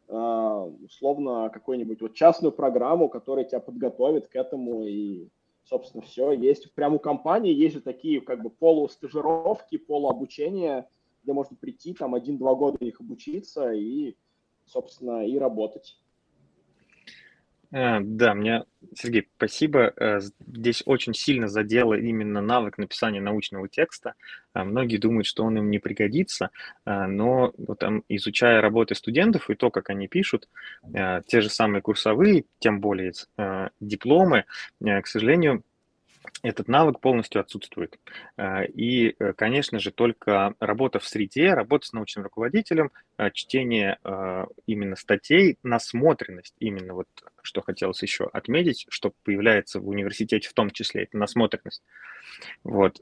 [0.08, 5.28] условно какую-нибудь вот частную программу, которая тебя подготовит к этому и
[5.64, 10.88] собственно все есть прямо у компании есть же такие как бы полустажировки полуобучения
[11.28, 14.16] где можно прийти там один-два года их обучиться и
[14.66, 15.97] собственно и работать.
[15.99, 16.07] Э,
[17.72, 18.63] да, мне,
[18.95, 19.93] Сергей, спасибо.
[19.97, 24.13] Э, здесь очень сильно задело именно навык написания научного текста.
[24.53, 26.51] Э, многие думают, что он им не пригодится,
[26.86, 30.47] но вот там, изучая работы студентов и то, как они пишут,
[30.91, 33.13] те же самые курсовые, тем более
[33.80, 34.45] дипломы,
[34.80, 35.63] к сожалению,
[36.43, 37.99] этот навык полностью отсутствует.
[38.38, 43.97] Э, и, э, конечно же, только работа в среде, работа с научным руководителем, э, чтение
[44.65, 47.07] именно статей, насмотренность, именно вот
[47.41, 51.84] что хотелось еще отметить, что появляется в университете в том числе, это насмотренность.
[52.63, 53.01] Вот.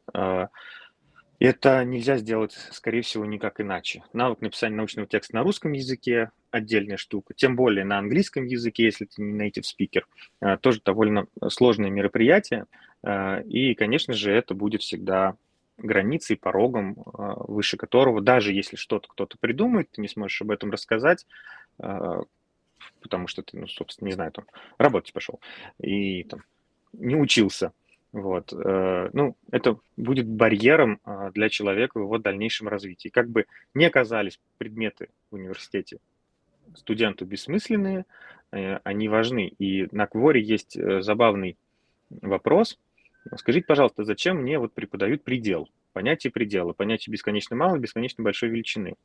[1.39, 4.03] Это нельзя сделать, скорее всего, никак иначе.
[4.13, 9.05] Навык написания научного текста на русском языке– отдельная штука, тем более на английском языке, если
[9.05, 12.65] ты не native speaker, тоже довольно сложное мероприятие,
[13.05, 15.35] и, конечно же, это будет всегда
[15.77, 20.71] границей, порогом, э, выше которого, даже если что-то кто-то придумает, ты не сможешь об этом
[20.71, 21.27] рассказать,
[21.79, 22.21] э,
[23.01, 24.45] потому что ты, ну, собственно, не знаю, там,
[24.77, 25.39] работать пошел
[25.79, 26.43] и там
[26.93, 27.73] не учился.
[28.13, 28.53] Вот.
[28.53, 31.01] Ну, это будет барьером
[31.33, 33.09] для человека в его дальнейшем развитии.
[33.09, 35.97] Как бы не оказались предметы в университете
[36.75, 38.05] студенту бессмысленные,
[38.51, 39.47] они важны.
[39.59, 41.57] И на Кворе есть забавный
[42.09, 42.79] вопрос,
[43.37, 48.95] Скажите, пожалуйста, зачем мне вот преподают предел, понятие предела, понятие бесконечно малой, бесконечно большой величины?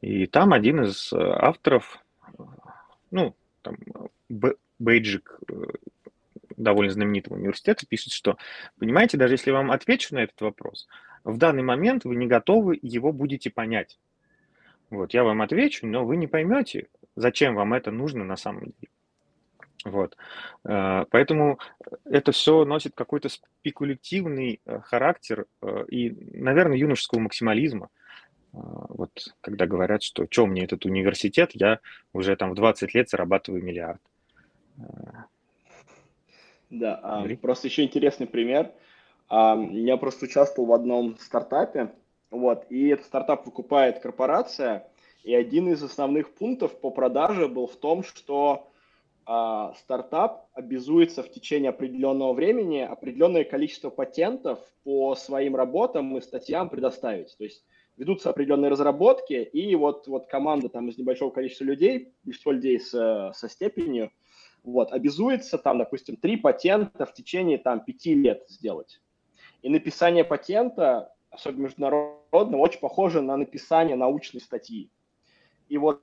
[0.00, 1.98] И там один из э, авторов,
[3.10, 3.76] ну, там,
[4.78, 5.54] Бейджик, э,
[6.56, 8.36] довольно знаменитого университета, пишет, что,
[8.78, 10.86] понимаете, даже если я вам отвечу на этот вопрос,
[11.24, 13.98] в данный момент вы не готовы его будете понять.
[14.90, 18.92] Вот, я вам отвечу, но вы не поймете, зачем вам это нужно на самом деле.
[19.86, 20.16] Вот.
[20.64, 21.58] Э, поэтому
[22.04, 27.88] это все носит какой-то спекулятивный э, характер э, и, наверное, юношеского максимализма.
[28.52, 29.10] Вот
[29.42, 31.80] когда говорят, что что мне этот университет, я
[32.14, 34.00] уже там в 20 лет зарабатываю миллиард.
[36.70, 38.72] Да, а, просто еще интересный пример.
[39.28, 41.92] А, я просто участвовал в одном стартапе,
[42.30, 44.88] вот, и этот стартап выкупает корпорация,
[45.22, 48.70] и один из основных пунктов по продаже был в том, что
[49.26, 56.70] а, стартап обязуется в течение определенного времени определенное количество патентов по своим работам и статьям
[56.70, 57.36] предоставить.
[57.36, 57.64] То есть
[57.96, 63.32] ведутся определенные разработки, и вот, вот команда там из небольшого количества людей, большинство людей с,
[63.34, 64.12] со степенью,
[64.62, 69.00] вот, обязуется там, допустим, три патента в течение там пяти лет сделать.
[69.62, 74.88] И написание патента, особенно международного, очень похоже на написание научной статьи.
[75.68, 76.02] И вот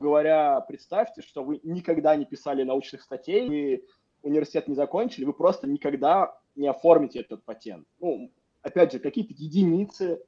[0.00, 3.84] говоря, представьте, что вы никогда не писали научных статей, вы
[4.22, 7.86] университет не закончили, вы просто никогда не оформите этот патент.
[8.00, 8.32] Ну,
[8.62, 10.22] опять же, какие-то единицы,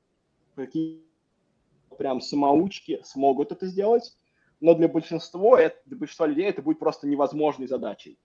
[0.55, 1.03] какие
[1.99, 4.17] прям самоучки смогут это сделать,
[4.61, 8.19] но для большинства, для большинства людей это будет просто невозможной задачей.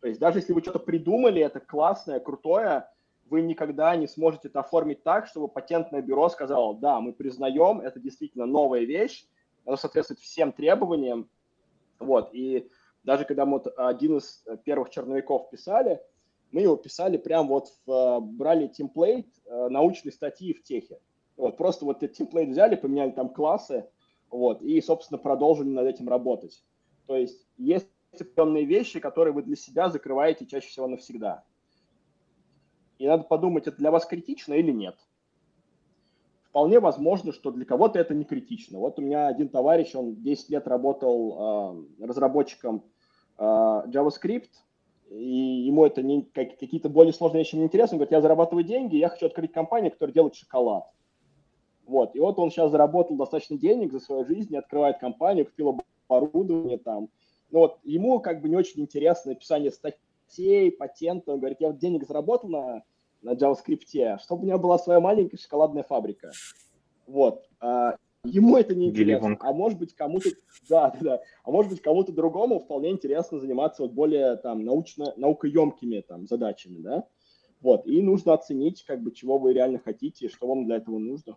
[0.00, 2.88] То есть даже если вы что-то придумали, это классное, крутое,
[3.28, 8.00] вы никогда не сможете это оформить так, чтобы патентное бюро сказало, да, мы признаем, это
[8.00, 9.26] действительно новая вещь,
[9.68, 11.28] оно соответствует всем требованиям.
[11.98, 12.70] Вот, и
[13.04, 16.00] даже когда мы вот один из первых черновиков писали,
[16.50, 20.98] мы его писали прям вот, в, брали темплейт э, научной статьи в техе.
[21.36, 23.86] Вот, просто вот этот темплейт взяли, поменяли там классы,
[24.30, 26.64] вот, и, собственно, продолжили над этим работать.
[27.06, 31.44] То есть есть определенные вещи, которые вы для себя закрываете чаще всего навсегда.
[32.96, 34.96] И надо подумать, это для вас критично или нет
[36.58, 38.80] вполне возможно, что для кого-то это не критично.
[38.80, 42.82] Вот у меня один товарищ, он 10 лет работал э, разработчиком
[43.38, 44.50] э, JavaScript,
[45.08, 47.94] и ему это не, как, какие-то более сложные вещи не интересны.
[47.94, 50.90] Он говорит, я зарабатываю деньги, я хочу открыть компанию, которая делает шоколад.
[51.86, 56.78] Вот, и вот он сейчас заработал достаточно денег за свою жизнь, открывает компанию, купил оборудование
[56.78, 57.08] там.
[57.52, 61.34] Ну вот, ему как бы не очень интересно написание статей, патентов.
[61.34, 62.82] Он говорит, я вот денег заработал на
[63.22, 66.30] на JavaScript, чтобы у меня была своя маленькая шоколадная фабрика.
[67.06, 67.48] Вот.
[67.60, 69.36] А, ему это не интересно.
[69.40, 70.30] А может быть, кому-то,
[70.68, 71.20] да, да, да.
[71.44, 76.78] А может быть, кому-то другому вполне интересно заниматься вот более там научно, наукоемкими там задачами,
[76.78, 77.04] да.
[77.60, 77.86] Вот.
[77.86, 81.36] И нужно оценить, как бы, чего вы реально хотите и что вам для этого нужно.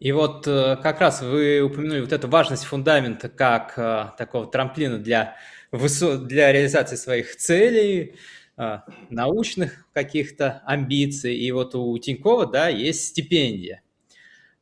[0.00, 4.98] И вот э, как раз вы упомянули вот эту важность фундамента как э, такого трамплина
[4.98, 5.36] для,
[5.72, 8.16] для реализации своих целей,
[8.56, 11.34] научных каких-то амбиций.
[11.36, 13.82] И вот у Тинькова, да, есть стипендия,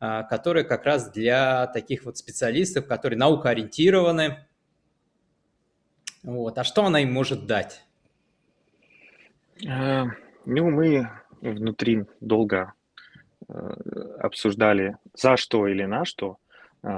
[0.01, 4.47] а, которая как раз для таких вот специалистов, которые наукоориентированы.
[6.23, 6.57] Вот.
[6.59, 7.85] А что она им может дать?
[9.69, 10.07] А,
[10.47, 11.09] ну, мы
[11.41, 12.73] внутри долго
[14.19, 16.39] обсуждали, за что или на что.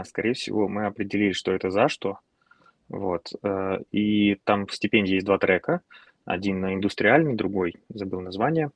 [0.04, 2.20] Скорее всего, мы определили, что это за что.
[2.88, 3.32] Вот.
[3.90, 5.80] И там в стипендии есть два трека.
[6.24, 8.70] Один на индустриальный, другой, забыл название.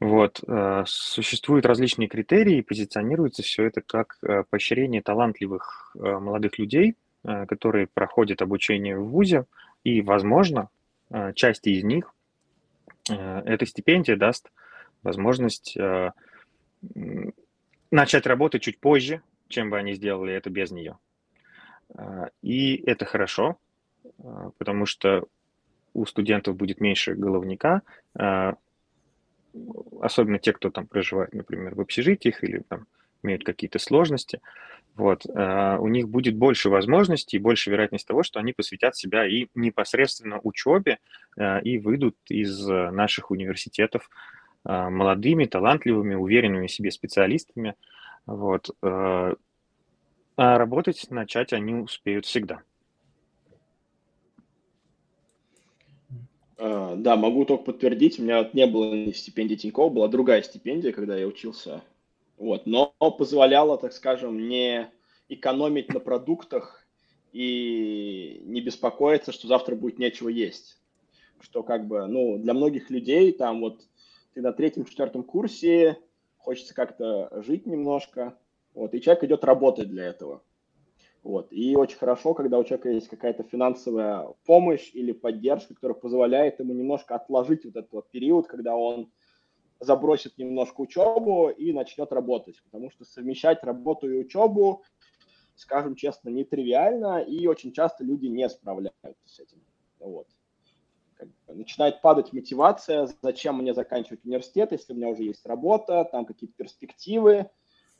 [0.00, 0.42] Вот.
[0.46, 7.86] Э, существуют различные критерии, позиционируется все это как э, поощрение талантливых э, молодых людей, которые
[7.86, 9.44] проходят обучение в ВУЗе,
[9.84, 10.70] и, возможно,
[11.34, 12.14] части из них
[13.06, 14.50] эта стипендия даст
[15.02, 15.76] возможность
[17.90, 20.96] начать работать чуть позже, чем бы они сделали это без нее.
[22.40, 23.58] И это хорошо,
[24.56, 25.26] потому что
[25.94, 27.82] у студентов будет меньше головника,
[28.14, 28.54] а,
[30.00, 32.86] особенно те, кто там проживает, например, в общежитиях или там
[33.22, 34.40] имеют какие-то сложности,
[34.96, 39.26] вот, а, у них будет больше возможностей и больше вероятность того, что они посвятят себя
[39.26, 40.98] и непосредственно учебе
[41.36, 44.10] а, и выйдут из наших университетов
[44.62, 47.76] молодыми, талантливыми, уверенными в себе специалистами,
[48.26, 49.34] вот, а
[50.36, 52.60] работать начать они успеют всегда.
[56.60, 61.26] Да, могу только подтвердить, у меня не было стипендии Тинькова, была другая стипендия, когда я
[61.26, 61.82] учился.
[62.36, 64.90] Вот, но позволяла, так скажем, не
[65.28, 66.84] экономить на продуктах
[67.32, 70.78] и не беспокоиться, что завтра будет нечего есть.
[71.40, 73.80] Что как бы, ну, для многих людей там вот
[74.34, 75.98] ты на третьем-четвертом курсе,
[76.36, 78.36] хочется как-то жить немножко,
[78.74, 80.42] вот, и человек идет работать для этого.
[81.22, 81.52] Вот.
[81.52, 86.72] И очень хорошо, когда у человека есть какая-то финансовая помощь или поддержка, которая позволяет ему
[86.72, 89.12] немножко отложить вот этот вот период, когда он
[89.80, 92.62] забросит немножко учебу и начнет работать.
[92.64, 94.82] Потому что совмещать работу и учебу
[95.60, 99.62] скажем честно, нетривиально, и очень часто люди не справляются с этим.
[99.98, 100.26] Вот.
[101.48, 106.56] Начинает падать мотивация, зачем мне заканчивать университет, если у меня уже есть работа, там какие-то
[106.56, 107.50] перспективы.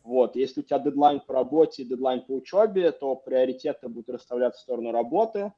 [0.02, 0.36] Вот.
[0.36, 4.92] Если у тебя дедлайн по работе, дедлайн по учебе, то приоритеты будут расставляться в сторону
[4.92, 5.52] работы,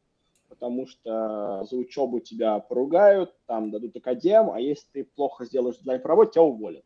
[0.49, 6.03] потому что за учебу тебя поругают, там дадут академ, а если ты плохо сделаешь дедлайн
[6.03, 6.85] по работе, тебя уволят.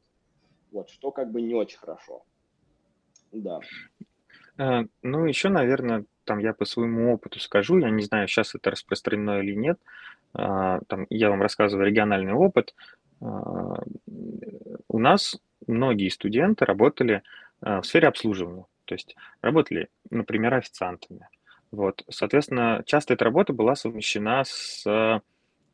[0.70, 2.22] Вот, что как бы не очень хорошо.
[3.32, 3.60] Да.
[4.58, 8.70] А, ну, еще, наверное, там я по своему опыту скажу, я не знаю, сейчас это
[8.70, 9.78] распространено или нет,
[10.34, 12.74] а, там я вам рассказываю региональный опыт.
[13.20, 13.82] А,
[14.88, 17.22] у нас многие студенты работали
[17.60, 21.28] в сфере обслуживания, то есть работали, например, официантами.
[21.70, 24.84] Вот, соответственно, часто эта работа была совмещена с,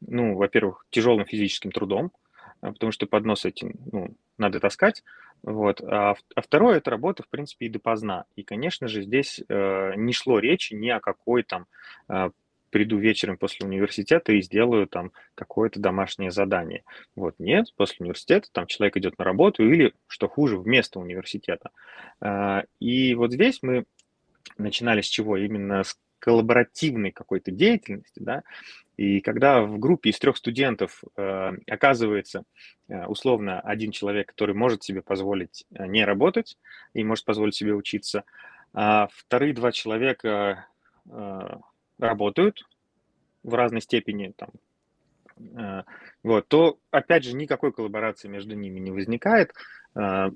[0.01, 2.12] ну, во-первых, тяжелым физическим трудом,
[2.61, 5.03] потому что поднос эти, ну, надо таскать,
[5.43, 5.80] вот.
[5.83, 8.24] А, а второе– это работа, в принципе, и допоздна.
[8.37, 11.66] И, конечно же, здесь э, не шло речи ни о какой там
[12.09, 12.30] э,
[12.72, 16.82] приду вечером после университета и сделаю там какое-то домашнее задание.
[17.14, 21.70] Вот нет, после университета там человек идет на работу или, что хуже, вместо университета.
[22.20, 23.84] Э, и вот здесь мы
[24.56, 25.36] начинали с чего?
[25.36, 28.42] Именно с коллаборативной какой-то деятельности, да,
[28.96, 32.44] и когда в группе из трех студентов э, оказывается
[32.88, 36.56] э, условно один человек, который может себе позволить э, не работать
[36.94, 38.24] и может позволить себе учиться,
[38.72, 40.66] а вторые два человека
[41.10, 41.56] э,
[42.03, 42.66] работают
[43.42, 44.50] в разной степени, там,
[45.57, 45.82] э,
[46.22, 49.53] вот, то опять же никакой коллаборации между ними не возникает.
[49.94, 50.30] Э,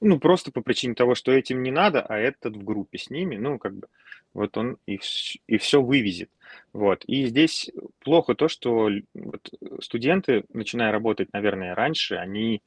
[0.00, 3.36] ну, просто по причине того, что этим не надо, а этот в группе с ними,
[3.36, 3.88] ну, как бы,
[4.32, 5.00] вот он и,
[5.46, 6.30] и все вывезет.
[6.72, 7.04] Вот.
[7.06, 9.50] И здесь плохо то, что вот
[9.82, 12.62] студенты, начиная работать, наверное, раньше, они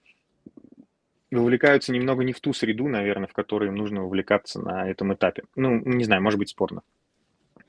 [1.31, 5.43] вовлекаются немного не в ту среду, наверное, в которой им нужно увлекаться на этом этапе.
[5.55, 6.81] Ну, не знаю, может быть, спорно.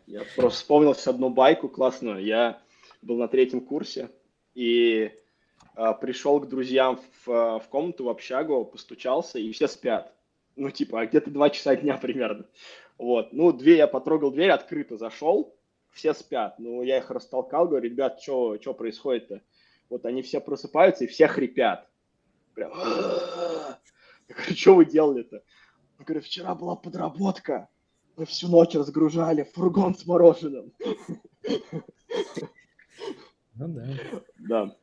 [0.06, 2.24] Я просто вспомнил одну байку классную.
[2.24, 2.60] Я
[3.02, 4.10] был на третьем курсе,
[4.54, 5.12] и
[5.74, 10.14] а, пришел к друзьям в, а, в комнату, в общагу, постучался, и все спят.
[10.56, 12.46] Ну, типа, а где-то два часа дня примерно.
[12.98, 13.32] Вот.
[13.32, 15.56] Ну, две я потрогал дверь, открыто зашел,
[15.90, 16.58] все спят.
[16.58, 19.40] Ну, я их растолкал, говорю, ребят, что происходит-то?
[19.88, 21.88] Вот они все просыпаются и все хрипят.
[22.54, 25.42] Прям, я говорю, что вы делали-то?
[25.98, 27.68] Я говорю, вчера была подработка.
[28.16, 30.72] Мы всю ночь разгружали фургон с мороженым.
[33.54, 33.86] Ну да.
[34.38, 34.76] Да.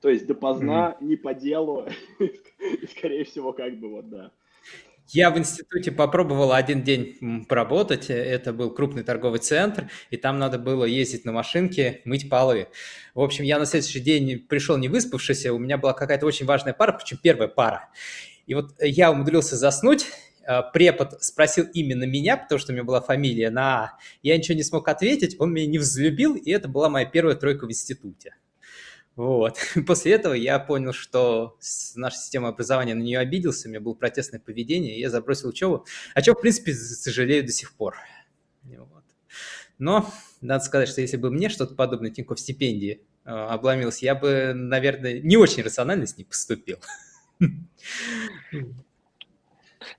[0.00, 1.04] То есть допоздна, mm-hmm.
[1.04, 1.88] не по делу,
[2.20, 4.30] и, скорее всего, как бы вот, да.
[5.08, 8.06] Я в институте попробовал один день поработать.
[8.10, 12.68] Это был крупный торговый центр, и там надо было ездить на машинке, мыть полы.
[13.14, 16.74] В общем, я на следующий день пришел не выспавшийся, у меня была какая-то очень важная
[16.74, 17.88] пара, причем первая пара.
[18.46, 20.06] И вот я умудрился заснуть,
[20.72, 23.98] препод спросил именно меня, потому что у меня была фамилия на А.
[24.22, 27.66] Я ничего не смог ответить, он меня не взлюбил, и это была моя первая тройка
[27.66, 28.34] в институте.
[29.16, 29.56] Вот.
[29.86, 31.56] После этого я понял, что
[31.96, 35.86] наша система образования на нее обиделся, у меня было протестное поведение, и я забросил учебу,
[36.14, 37.96] о чем, в принципе, сожалею до сих пор.
[38.62, 39.04] Вот.
[39.78, 44.52] Но надо сказать, что если бы мне что-то подобное Тинькофф стипендии э, обломилось, я бы,
[44.54, 46.78] наверное, не очень рационально с ней поступил.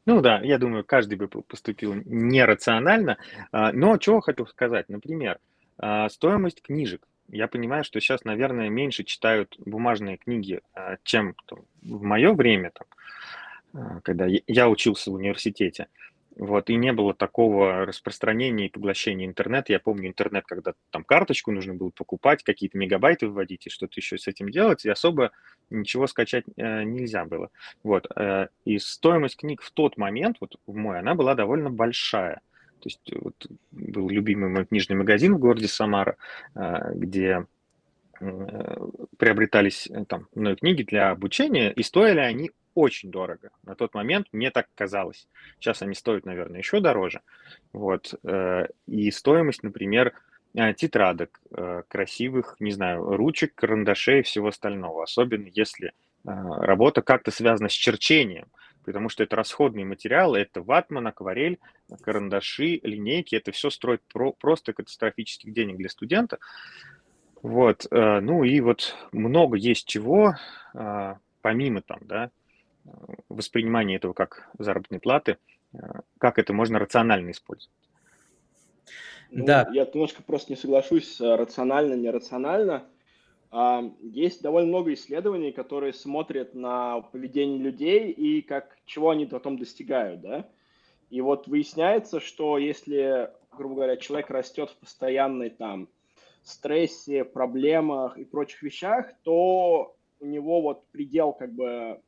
[0.06, 3.18] Ну да, я думаю, каждый бы поступил нерационально.
[3.52, 5.40] А, но чего хотел сказать, например,
[5.78, 11.36] а, стоимость книжек я понимаю, что сейчас, наверное, меньше читают бумажные книги, а, чем
[11.82, 15.88] в мое время, там, когда я учился в университете.
[16.40, 19.74] Вот, и не было такого распространения и поглощения интернета.
[19.74, 24.20] Я помню интернет, когда там карточку нужно было покупать, какие-то мегабайты вводить и что-то еще
[24.20, 25.32] с этим делать, и особо
[25.72, 27.50] ничего скачать э, нельзя было.
[27.82, 32.42] Вот, э, и стоимость книг в тот момент, вот в мой, она была довольно большая.
[32.82, 36.18] То есть вот, был любимый мой книжный магазин в городе Самара,
[36.54, 37.48] а, где
[39.18, 43.50] приобретались э, там мной книги для обучения, и стоили они очень дорого.
[43.64, 45.28] На тот момент мне так казалось.
[45.60, 47.22] Сейчас они стоят, наверное, еще дороже.
[47.74, 48.14] Вот.
[48.24, 50.14] Э, и стоимость, например,
[50.56, 51.40] э, тетрадок,
[51.88, 55.04] красивых, не знаю, ручек, карандашей и всего остального.
[55.04, 55.94] Особенно если
[56.24, 58.48] работа как-то связана с черчением
[58.88, 61.60] потому что это расходные материалы, это ватман, акварель,
[62.04, 66.38] карандаши, линейки, это все строит про, просто катастрофических денег для студента.
[67.42, 70.36] Вот, э, ну и вот много есть чего,
[70.74, 72.32] э, помимо там, да,
[73.30, 75.38] воспринимания этого как заработной платы,
[75.74, 75.78] э,
[76.18, 77.74] как это можно рационально использовать.
[79.32, 79.68] Ну, да.
[79.74, 82.88] Я немножко просто не соглашусь рационально, нерационально.
[83.50, 89.58] А, есть довольно много исследований, которые смотрят на поведение людей и как, чего они потом
[89.58, 90.48] достигают, да.
[91.10, 95.88] И вот выясняется, что если, грубо говоря, человек растет в постоянной там
[96.44, 102.02] стрессе, проблемах и прочих вещах, то у него вот предел как бы,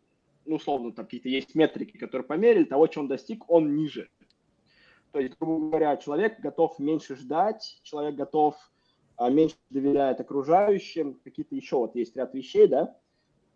[0.45, 4.10] ну, условно, там какие-то есть метрики, которые померили, того, чего он достиг, он ниже.
[5.11, 8.56] То есть, грубо говоря, человек готов меньше ждать, человек готов
[9.18, 12.95] а, меньше доверяет окружающим, какие-то еще вот есть ряд вещей, да,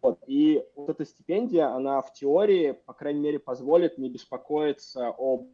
[0.01, 0.19] вот.
[0.27, 5.47] И вот эта стипендия, она в теории, по крайней мере, позволит не беспокоиться об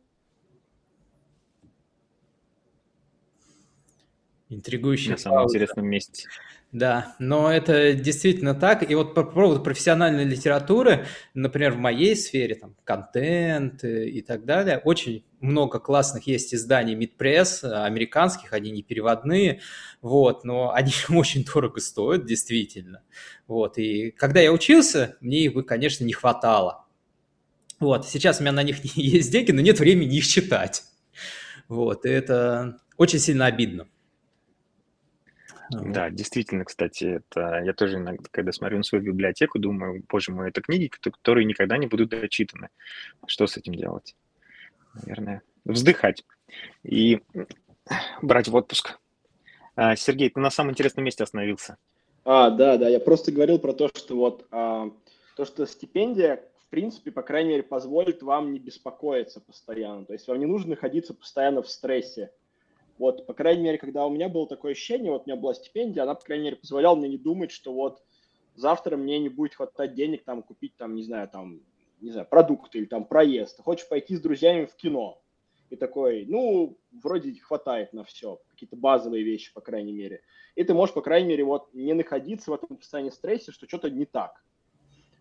[4.49, 5.11] Интригующий.
[5.11, 6.27] На самом интересном месте.
[6.71, 8.89] Да, но это действительно так.
[8.89, 14.77] И вот по поводу профессиональной литературы, например, в моей сфере, там, контент и так далее,
[14.77, 19.61] очень много классных есть изданий Мидпресс, американских, они не переводные,
[20.03, 23.01] вот, но они очень дорого стоят, действительно.
[23.47, 26.85] Вот, и когда я учился, мне их, конечно, не хватало.
[27.79, 30.83] Вот, сейчас у меня на них есть деньги, но нет времени их читать.
[31.67, 33.87] Вот, и это очень сильно обидно.
[35.69, 40.49] Да, действительно, кстати, это я тоже иногда, когда смотрю на свою библиотеку, думаю, боже мой,
[40.49, 42.69] это книги, которые никогда не будут дочитаны.
[43.27, 44.15] Что с этим делать?
[44.95, 46.25] Наверное, вздыхать
[46.83, 47.21] и
[48.21, 48.99] брать в отпуск.
[49.75, 51.77] А, Сергей, ты на самом интересном месте остановился.
[52.25, 54.91] А, да, да, я просто говорил про то, что вот а,
[55.35, 60.05] то, что стипендия, в принципе, по крайней мере, позволит вам не беспокоиться постоянно.
[60.05, 62.31] То есть вам не нужно находиться постоянно в стрессе.
[62.99, 66.03] Вот, по крайней мере, когда у меня было такое ощущение, вот у меня была стипендия,
[66.03, 68.03] она, по крайней мере, позволяла мне не думать, что вот
[68.55, 71.61] завтра мне не будет хватать денег там купить там, не знаю, там,
[72.01, 73.61] не знаю, продукты или там проезд.
[73.61, 75.21] Хочешь пойти с друзьями в кино.
[75.69, 80.21] И такой, ну, вроде хватает на все, какие-то базовые вещи, по крайней мере.
[80.55, 83.89] И ты можешь, по крайней мере, вот не находиться в этом состоянии стресса, что что-то
[83.89, 84.43] не так.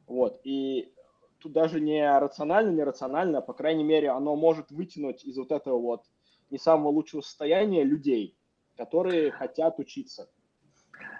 [0.08, 0.92] Вот, и
[1.38, 5.52] тут даже не рационально, не рационально, а, по крайней мере, оно может вытянуть из вот
[5.52, 6.06] этого вот
[6.50, 8.36] не самого лучшего состояния людей,
[8.76, 10.30] которые хотят учиться.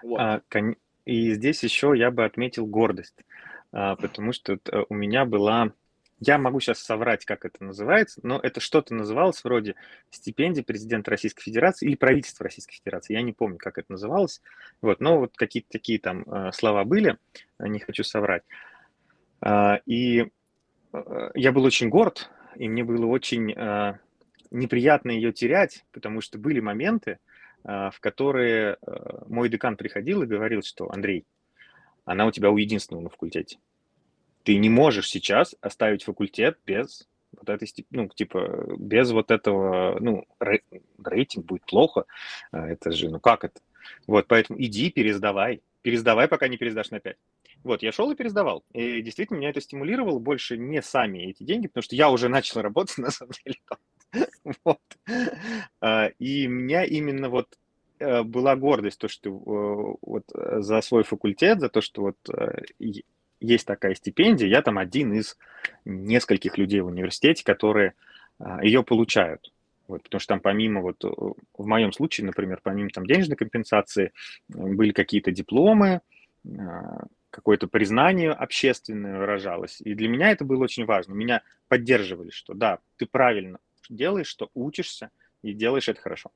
[0.03, 0.19] Вот.
[0.19, 0.41] А,
[1.05, 3.25] и здесь еще я бы отметил гордость,
[3.71, 5.73] а, потому что э, у меня была
[6.21, 9.75] я могу сейчас соврать, как это называется, но это что-то называлось вроде
[10.09, 13.13] стипендия президента Российской Федерации или правительства Российской Федерации.
[13.13, 14.41] Я не помню, как это называлось.
[14.81, 17.17] Вот, но вот какие-то такие там э, слова были,
[17.57, 18.43] не хочу соврать.
[19.41, 20.27] А, и
[20.91, 23.53] э, я был очень горд, и мне было очень
[24.51, 27.19] неприятно ее терять, потому что были моменты,
[27.63, 31.25] а, в которые а, мой декан приходил и говорил, что Андрей,
[32.05, 33.59] она у тебя у единственного на факультете.
[34.43, 37.07] Ты не можешь сейчас оставить факультет без
[37.37, 40.25] вот этой, ну, типа, без вот этого, ну,
[41.03, 42.05] рейтинг будет плохо,
[42.51, 43.59] а, это же, ну, как это?
[44.07, 47.17] Вот, поэтому иди, пересдавай, пересдавай, пока не пересдашь на 5.
[47.63, 48.63] Вот, я шел и пересдавал.
[48.73, 52.61] И действительно, меня это стимулировало больше не сами эти деньги, потому что я уже начал
[52.61, 53.57] работать, на самом деле,
[54.63, 54.79] Вот.
[55.81, 57.57] А, и меня именно вот
[57.99, 62.17] э, была гордость, то, что э, вот э, за свой факультет, за то, что вот
[63.39, 65.37] есть такая стипендия, я там один из
[65.85, 67.93] нескольких людей в университете, которые
[68.37, 69.53] а, ее получают.
[69.87, 74.11] Вот, потому что там помимо, вот в моем случае, например, помимо там денежной компенсации,
[74.49, 76.01] были какие-то дипломы,
[76.45, 79.81] а, какое-то признание общественное выражалось.
[79.81, 81.13] И для меня это было очень важно.
[81.13, 83.59] Меня поддерживали, что да, ты правильно
[83.89, 85.09] делаешь, что учишься
[85.41, 86.31] и делаешь это хорошо.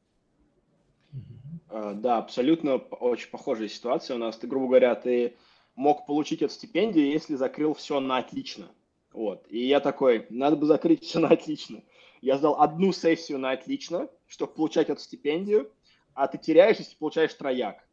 [1.70, 4.38] А, да, абсолютно очень похожая ситуация у нас.
[4.38, 5.38] Ты, грубо говоря, ты
[5.76, 8.68] мог получить эту стипендию, если закрыл все на отлично.
[9.12, 9.46] Вот.
[9.50, 11.84] И я такой, надо бы закрыть все на отлично.
[12.22, 15.72] Я сдал одну сессию на отлично, чтобы получать эту стипендию,
[16.14, 17.88] а ты теряешь, если получаешь трояк.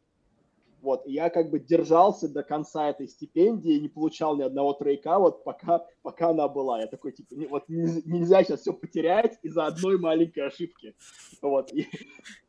[0.82, 5.44] Вот, я как бы держался до конца этой стипендии, не получал ни одного тройка, вот
[5.44, 6.80] пока, пока она была.
[6.80, 10.94] Я такой, типа, не, вот нельзя сейчас все потерять из-за одной маленькой ошибки.
[11.42, 11.86] Вот, и,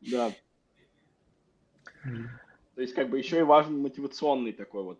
[0.00, 0.32] да.
[2.74, 4.98] То есть, как бы еще и важен мотивационный такой вот,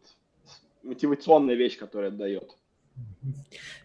[0.83, 2.57] мотивационная вещь, которая дает.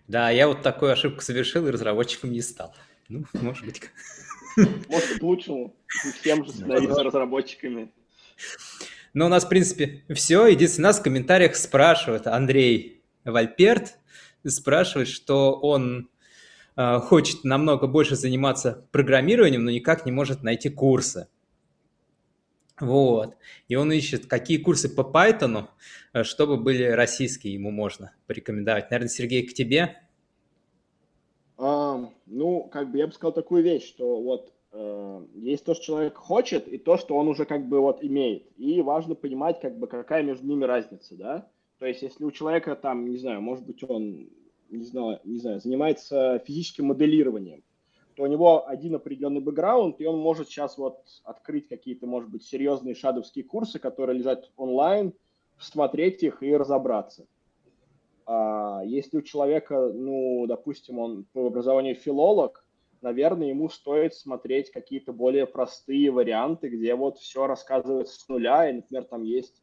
[0.07, 2.75] Да, я вот такую ошибку совершил и разработчиком не стал.
[3.07, 3.81] Ну, может быть.
[4.89, 5.75] Может, к лучшему.
[6.19, 7.91] Всем же становиться разработчиками.
[9.17, 10.45] Но у нас, в принципе, все.
[10.45, 13.97] Единственное, нас в комментариях спрашивают, Андрей Вальперт
[14.45, 16.11] спрашивает, что он
[16.75, 21.29] э, хочет намного больше заниматься программированием, но никак не может найти курсы.
[22.79, 23.37] Вот.
[23.67, 25.65] И он ищет, какие курсы по Python,
[26.13, 28.91] э, чтобы были российские, ему можно порекомендовать.
[28.91, 29.99] Наверное, Сергей, к тебе?
[31.57, 34.53] А, ну, как бы я бы сказал такую вещь, что вот
[35.33, 38.47] есть то, что человек хочет, и то, что он уже как бы вот имеет.
[38.57, 41.47] И важно понимать, как бы, какая между ними разница, да.
[41.79, 44.29] То есть, если у человека там, не знаю, может быть, он,
[44.69, 47.63] не знаю, не знаю, занимается физическим моделированием,
[48.15, 52.43] то у него один определенный бэкграунд, и он может сейчас вот открыть какие-то, может быть,
[52.43, 55.13] серьезные шадовские курсы, которые лежат онлайн,
[55.59, 57.27] смотреть их и разобраться.
[58.25, 62.66] А если у человека, ну, допустим, он по образованию филолог,
[63.01, 68.73] наверное, ему стоит смотреть какие-то более простые варианты, где вот все рассказывается с нуля, и,
[68.73, 69.61] например, там есть,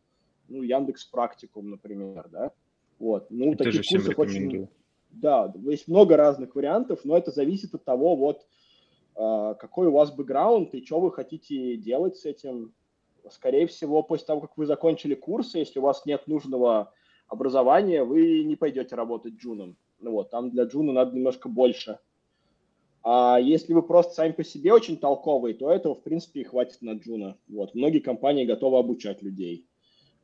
[0.49, 2.53] ну, Яндекс Практикум, например, да,
[2.99, 3.31] вот.
[3.31, 4.69] Ну, это таких курсов очень...
[5.11, 8.45] Да, есть много разных вариантов, но это зависит от того, вот,
[9.15, 12.75] а, какой у вас бэкграунд и что вы хотите делать с этим.
[13.31, 16.93] Скорее всего, после того, как вы закончили курсы, если у вас нет нужного
[17.29, 19.77] образования, вы не пойдете работать джуном.
[20.01, 21.99] Ну вот, там для джуна надо немножко больше
[23.05, 26.81] а если вы просто сами по себе очень толковые, то этого, в принципе, и хватит
[26.81, 27.37] на джуна.
[27.49, 27.75] Вот.
[27.75, 29.67] Многие компании готовы обучать людей.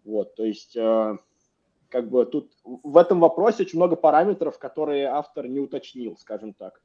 [0.05, 1.19] Вот, то есть, э,
[1.91, 6.81] как бы тут в этом вопросе очень много параметров, которые автор не уточнил, скажем так.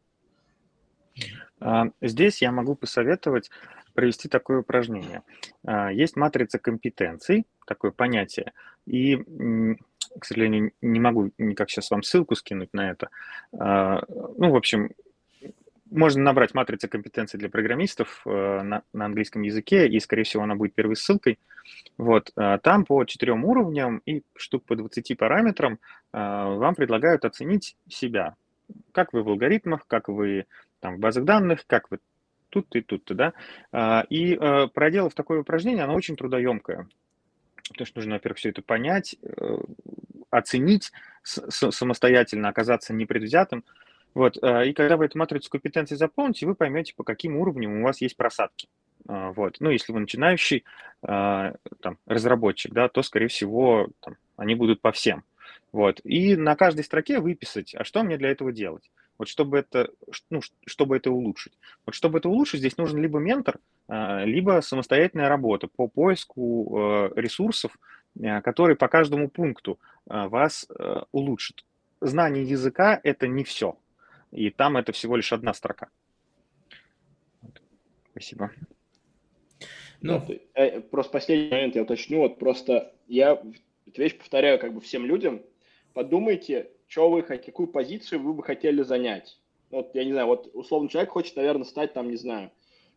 [1.62, 3.50] А, здесь я могу посоветовать
[3.94, 5.24] провести такое упражнение.
[5.66, 8.52] А, есть матрица компетенций, такое понятие,
[8.86, 13.10] и, к сожалению, не могу никак сейчас вам ссылку скинуть на это.
[13.58, 14.92] А, ну, в общем,
[15.92, 20.56] можно набрать матрица компетенций для программистов э, на, на английском языке, и, скорее всего, она
[20.56, 21.40] будет первой ссылкой.
[21.98, 25.78] Вот, э, там по четырем уровням и штук по 20 параметрам э,
[26.12, 28.36] вам предлагают оценить себя.
[28.92, 30.46] Как вы в алгоритмах, как вы
[30.80, 32.00] там, в базах данных, как вы
[32.50, 33.34] тут и тут, да.
[34.10, 34.36] И
[34.74, 36.88] проделав такое упражнение, оно очень трудоемкое.
[37.68, 39.18] Потому что нужно, во-первых, все это понять,
[40.32, 40.92] оценить
[41.24, 43.64] самостоятельно, оказаться непредвзятым.
[44.16, 47.84] Вот, э, и когда вы эту матрицу компетенций заполните, вы поймете, по каким уровням у
[47.84, 48.70] вас есть просадки.
[49.08, 49.58] А, вот.
[49.60, 50.64] Ну, если вы начинающий
[51.04, 55.26] а, там, разработчик, да, то, скорее всего, там, они будут по всем.
[55.74, 56.00] Вот.
[56.06, 58.90] И на каждой строке выписать, а что мне для этого делать?
[59.18, 59.92] Вот чтобы это,
[60.30, 61.54] ну, чтобы это улучшить.
[61.86, 63.60] Вот чтобы это улучшить, здесь нужен либо ментор,
[63.90, 67.78] а, либо самостоятельная работа по поиску ресурсов,
[68.44, 70.70] которые по каждому пункту вас
[71.12, 71.66] улучшат.
[72.00, 73.78] Знание языка– это не все
[74.36, 75.90] и там это всего лишь одна строка.
[78.12, 78.52] Спасибо.
[80.02, 80.22] Ну,
[80.54, 82.20] э, просто последний момент я уточню.
[82.20, 83.42] Вот просто я
[83.88, 85.42] эту вещь повторяю как бы всем людям.
[85.94, 89.40] Подумайте, что вы, какую позицию вы бы хотели занять.
[89.72, 92.52] Вот, я не знаю, вот условно человек хочет, наверное, стать там, не знаю,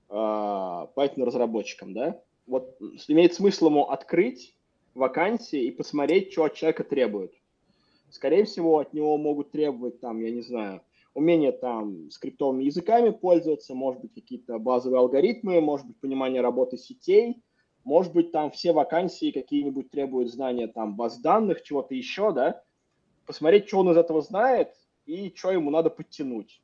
[0.08, 2.20] а, Python-разработчиком, да?
[2.46, 2.76] Вот
[3.08, 4.54] имеет смысл ему открыть
[4.94, 7.32] вакансии и посмотреть, что от человека требуют.
[8.10, 10.82] Скорее всего, от него могут требовать там, я не знаю,
[11.18, 17.42] умение там скриптовыми языками пользоваться, может быть, какие-то базовые алгоритмы, может быть, понимание работы сетей,
[17.84, 22.62] может быть, там все вакансии какие-нибудь требуют знания там баз данных, чего-то еще, да,
[23.26, 24.70] посмотреть, что он из этого знает
[25.06, 26.62] и что ему надо подтянуть.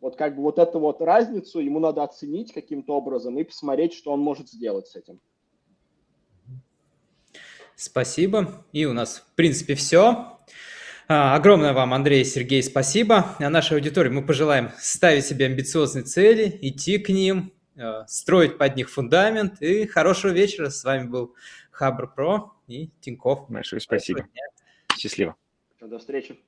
[0.00, 4.12] Вот как бы вот эту вот разницу ему надо оценить каким-то образом и посмотреть, что
[4.12, 5.20] он может сделать с этим.
[7.74, 8.64] Спасибо.
[8.72, 10.37] И у нас, в принципе, все.
[11.10, 13.34] А, огромное вам, Андрей и Сергей, спасибо.
[13.38, 18.76] А нашей аудитории мы пожелаем ставить себе амбициозные цели, идти к ним, э, строить под
[18.76, 19.62] них фундамент.
[19.62, 20.68] И хорошего вечера.
[20.68, 21.34] С вами был
[21.70, 23.48] Хабр Про и Тиньков.
[23.48, 24.28] Большое спасибо.
[24.98, 25.34] Счастливо.
[25.80, 26.38] До встречи.